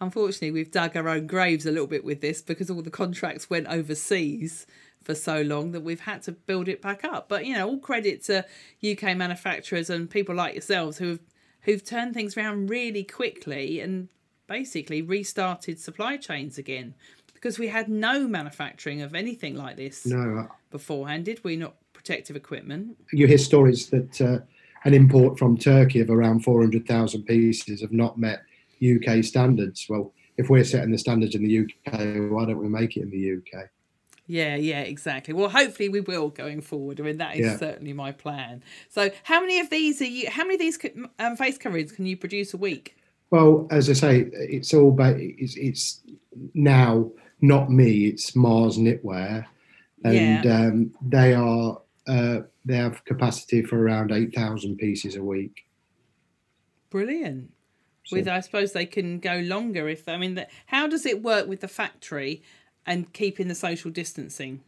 unfortunately 0.00 0.50
we've 0.50 0.70
dug 0.70 0.96
our 0.96 1.08
own 1.08 1.26
graves 1.26 1.66
a 1.66 1.70
little 1.70 1.86
bit 1.86 2.04
with 2.04 2.20
this 2.20 2.40
because 2.40 2.70
all 2.70 2.80
the 2.80 2.90
contracts 2.90 3.50
went 3.50 3.66
overseas 3.66 4.66
for 5.04 5.14
so 5.14 5.42
long 5.42 5.72
that 5.72 5.82
we've 5.82 6.00
had 6.00 6.22
to 6.22 6.32
build 6.32 6.68
it 6.68 6.82
back 6.82 7.04
up. 7.04 7.28
But 7.28 7.46
you 7.46 7.54
know, 7.54 7.68
all 7.68 7.78
credit 7.78 8.24
to 8.24 8.44
UK 8.84 9.16
manufacturers 9.16 9.90
and 9.90 10.08
people 10.08 10.34
like 10.34 10.54
yourselves 10.54 10.98
who've 10.98 11.20
who've 11.62 11.84
turned 11.84 12.14
things 12.14 12.36
around 12.36 12.68
really 12.68 13.04
quickly 13.04 13.80
and 13.80 14.08
basically 14.46 15.00
restarted 15.00 15.80
supply 15.80 16.16
chains 16.16 16.58
again 16.58 16.94
because 17.32 17.58
we 17.58 17.68
had 17.68 17.88
no 17.88 18.26
manufacturing 18.26 19.02
of 19.02 19.14
anything 19.14 19.54
like 19.54 19.76
this 19.76 20.06
no. 20.06 20.38
Uh, 20.38 20.54
beforehand, 20.70 21.24
did 21.24 21.42
we? 21.44 21.56
Not 21.56 21.74
protective 21.92 22.36
equipment. 22.36 22.96
You 23.12 23.26
hear 23.26 23.38
stories 23.38 23.88
that 23.90 24.20
uh, 24.20 24.38
an 24.84 24.94
import 24.94 25.38
from 25.38 25.56
Turkey 25.56 26.00
of 26.00 26.10
around 26.10 26.44
400,000 26.44 27.22
pieces 27.24 27.80
have 27.80 27.92
not 27.92 28.18
met 28.18 28.42
UK 28.82 29.24
standards. 29.24 29.86
Well, 29.88 30.12
if 30.36 30.50
we're 30.50 30.64
setting 30.64 30.90
the 30.90 30.98
standards 30.98 31.34
in 31.34 31.44
the 31.44 31.60
UK, 31.60 32.30
why 32.30 32.44
don't 32.44 32.58
we 32.58 32.68
make 32.68 32.96
it 32.96 33.02
in 33.02 33.10
the 33.10 33.36
UK? 33.36 33.68
Yeah, 34.26 34.56
yeah, 34.56 34.80
exactly. 34.80 35.34
Well, 35.34 35.50
hopefully 35.50 35.90
we 35.90 36.00
will 36.00 36.30
going 36.30 36.62
forward. 36.62 36.98
I 36.98 37.02
mean, 37.04 37.18
that 37.18 37.36
is 37.36 37.46
yeah. 37.46 37.56
certainly 37.58 37.92
my 37.92 38.10
plan. 38.12 38.62
So, 38.88 39.10
how 39.22 39.40
many 39.40 39.60
of 39.60 39.68
these 39.68 40.00
are 40.00 40.06
you? 40.06 40.30
How 40.30 40.44
many 40.44 40.54
of 40.54 40.60
these 40.60 40.78
um, 41.18 41.36
face 41.36 41.58
coverings 41.58 41.92
can 41.92 42.06
you 42.06 42.16
produce 42.16 42.54
a 42.54 42.56
week? 42.56 42.96
Well, 43.30 43.66
as 43.70 43.90
I 43.90 43.92
say, 43.92 44.30
it's 44.32 44.72
all 44.72 44.88
about 44.88 45.16
it's, 45.18 45.56
it's 45.56 46.00
now 46.54 47.10
not 47.42 47.70
me. 47.70 48.06
It's 48.06 48.34
Mars 48.34 48.78
Knitwear, 48.78 49.44
and 50.04 50.44
yeah. 50.44 50.56
um, 50.56 50.94
they 51.02 51.34
are 51.34 51.82
uh, 52.06 52.40
they 52.64 52.76
have 52.76 53.04
capacity 53.04 53.62
for 53.62 53.78
around 53.78 54.10
eight 54.10 54.34
thousand 54.34 54.78
pieces 54.78 55.16
a 55.16 55.22
week. 55.22 55.66
Brilliant. 56.88 57.50
So, 58.04 58.16
with 58.16 58.28
I 58.28 58.40
suppose 58.40 58.72
they 58.72 58.86
can 58.86 59.18
go 59.18 59.40
longer 59.40 59.88
if 59.88 60.08
I 60.08 60.16
mean, 60.16 60.34
the, 60.34 60.48
how 60.66 60.86
does 60.86 61.04
it 61.04 61.22
work 61.22 61.46
with 61.46 61.60
the 61.60 61.68
factory? 61.68 62.42
And 62.86 63.12
keeping 63.12 63.48
the 63.48 63.54
social 63.54 63.90
distancing? 63.90 64.60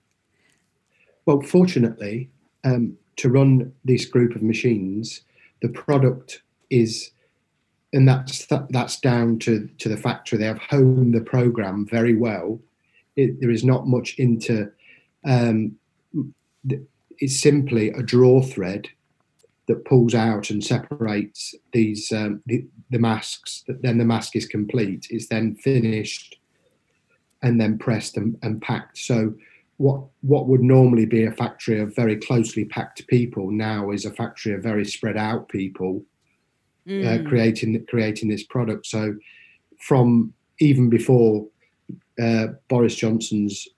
Well, 1.26 1.40
fortunately, 1.40 2.30
um, 2.64 2.96
to 3.16 3.28
run 3.28 3.72
this 3.84 4.04
group 4.04 4.34
of 4.36 4.42
machines, 4.42 5.22
the 5.62 5.68
product 5.68 6.42
is, 6.70 7.10
and 7.92 8.08
that's 8.08 8.46
that's 8.70 9.00
down 9.00 9.38
to 9.40 9.68
to 9.78 9.88
the 9.88 9.96
factory. 9.96 10.38
They 10.38 10.46
have 10.46 10.58
honed 10.58 11.14
the 11.14 11.20
program 11.20 11.86
very 11.86 12.14
well. 12.14 12.60
It, 13.16 13.40
there 13.40 13.50
is 13.50 13.64
not 13.64 13.86
much 13.86 14.14
into. 14.18 14.70
Um, 15.24 15.76
it's 17.18 17.40
simply 17.40 17.90
a 17.90 18.02
draw 18.02 18.42
thread 18.42 18.88
that 19.66 19.84
pulls 19.84 20.14
out 20.14 20.50
and 20.50 20.62
separates 20.62 21.54
these 21.72 22.12
um, 22.12 22.42
the, 22.46 22.66
the 22.90 22.98
masks. 22.98 23.64
Then 23.66 23.98
the 23.98 24.04
mask 24.04 24.36
is 24.36 24.46
complete. 24.46 25.06
It's 25.10 25.28
then 25.28 25.56
finished 25.56 26.38
and 27.46 27.60
then 27.60 27.78
pressed 27.78 28.16
and, 28.16 28.36
and 28.42 28.60
packed. 28.60 28.98
So 28.98 29.32
what 29.76 30.00
what 30.22 30.48
would 30.48 30.62
normally 30.62 31.06
be 31.06 31.24
a 31.24 31.30
factory 31.30 31.78
of 31.80 31.94
very 31.94 32.16
closely 32.16 32.64
packed 32.64 33.06
people 33.06 33.50
now 33.50 33.90
is 33.92 34.04
a 34.04 34.10
factory 34.10 34.52
of 34.54 34.62
very 34.62 34.84
spread 34.84 35.16
out 35.16 35.48
people 35.48 36.02
mm. 36.88 37.04
uh, 37.06 37.28
creating 37.28 37.86
creating 37.88 38.28
this 38.28 38.42
product. 38.42 38.86
So 38.86 39.14
from 39.78 40.32
even 40.58 40.90
before 40.90 41.46
uh, 42.20 42.46
Boris 42.68 42.96
Johnson's 42.96 43.68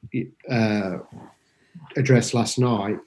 uh, 0.51 0.99
address 1.97 2.33
last 2.33 2.59
night, 2.59 3.07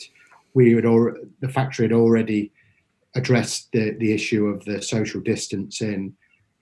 we 0.53 0.73
had 0.73 0.85
al- 0.85 1.15
the 1.39 1.49
factory 1.49 1.85
had 1.85 1.93
already 1.93 2.51
addressed 3.15 3.71
the, 3.71 3.95
the 3.99 4.13
issue 4.13 4.45
of 4.45 4.63
the 4.65 4.81
social 4.81 5.21
distancing 5.21 6.13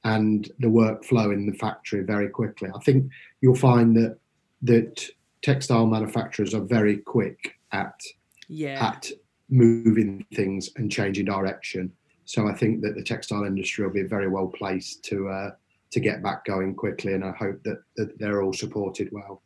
and 0.04 0.50
the 0.60 0.68
workflow 0.68 1.34
in 1.34 1.46
the 1.46 1.58
factory 1.58 2.02
very 2.04 2.30
quickly. 2.30 2.70
I 2.74 2.80
think 2.80 3.12
you'll 3.42 3.56
find 3.56 3.96
that 3.98 4.18
that 4.62 5.06
textile 5.42 5.86
manufacturers 5.86 6.54
are 6.54 6.62
very 6.62 6.98
quick 6.98 7.58
at 7.72 8.02
yeah. 8.48 8.94
at 8.94 9.10
moving 9.50 10.26
things 10.34 10.70
and 10.76 10.92
changing 10.92 11.26
direction. 11.26 11.92
So 12.26 12.48
I 12.48 12.54
think 12.54 12.82
that 12.82 12.96
the 12.96 13.04
textile 13.04 13.44
industry 13.44 13.86
will 13.86 13.94
be 13.94 14.04
very 14.04 14.28
well 14.28 14.48
placed 14.48 15.04
to 15.06 15.30
uh, 15.30 15.52
to 15.92 16.00
get 16.00 16.22
back 16.22 16.46
going 16.46 16.76
quickly, 16.76 17.14
and 17.14 17.24
I 17.24 17.32
hope 17.32 17.64
that, 17.64 17.82
that 17.96 18.20
they're 18.20 18.44
all 18.44 18.54
supported 18.54 19.10
well. 19.12 19.42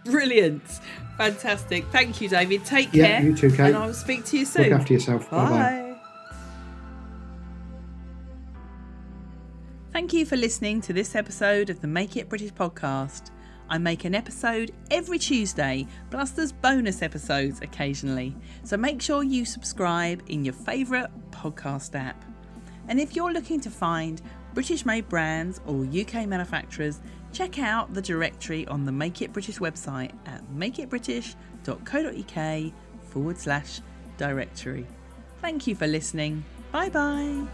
Brilliant. 0.06 0.64
Fantastic. 1.18 1.86
Thank 1.92 2.22
you, 2.22 2.30
David. 2.30 2.66
Take 2.66 2.94
yeah, 2.94 3.20
care. 3.20 3.30
You 3.30 3.36
too, 3.36 3.50
Kate. 3.50 3.68
And 3.68 3.78
I'll 3.78 3.94
speak 3.94 4.26
to 4.26 4.40
you 4.40 4.46
soon. 4.46 4.70
Look 4.70 4.80
after 4.80 4.94
yourself. 4.94 5.30
Bye 5.30 5.50
bye. 5.50 5.88
Thank 9.94 10.14
you 10.14 10.26
for 10.26 10.38
listening 10.38 10.82
to 10.82 10.94
this 10.94 11.16
episode 11.16 11.70
of 11.70 11.82
the 11.82 11.88
Make 11.88 12.16
It 12.16 12.30
British 12.30 12.54
podcast. 12.54 13.30
I 13.70 13.78
make 13.78 14.04
an 14.04 14.16
episode 14.16 14.72
every 14.90 15.20
Tuesday, 15.20 15.86
plus 16.10 16.32
there's 16.32 16.52
bonus 16.52 17.02
episodes 17.02 17.62
occasionally. 17.62 18.36
So 18.64 18.78
make 18.78 19.02
sure 19.02 19.24
you 19.24 19.46
subscribe 19.46 20.24
in 20.28 20.44
your 20.44 20.54
favourite 20.54 21.10
podcast 21.32 21.94
app. 21.96 22.24
And 22.88 23.00
if 23.00 23.16
you're 23.16 23.32
looking 23.32 23.62
to 23.62 23.70
find 23.70 24.22
British 24.54 24.86
made 24.86 25.08
brands 25.08 25.62
or 25.66 25.86
UK 25.86 26.28
manufacturers, 26.28 27.00
check 27.34 27.60
out 27.60 27.94
the 27.94 28.02
directory 28.02 28.66
on 28.68 28.86
the 28.86 28.92
Make 28.92 29.22
It 29.22 29.32
British 29.34 29.60
website 29.60 30.14
at 30.26 30.42
makeitbritish.co.uk 30.54 32.74
forward 33.10 33.38
slash 33.38 33.82
directory. 34.18 34.88
Thank 35.42 35.68
you 35.68 35.76
for 35.76 35.88
listening. 35.88 36.44
Bye 36.72 36.90
bye. 36.90 37.46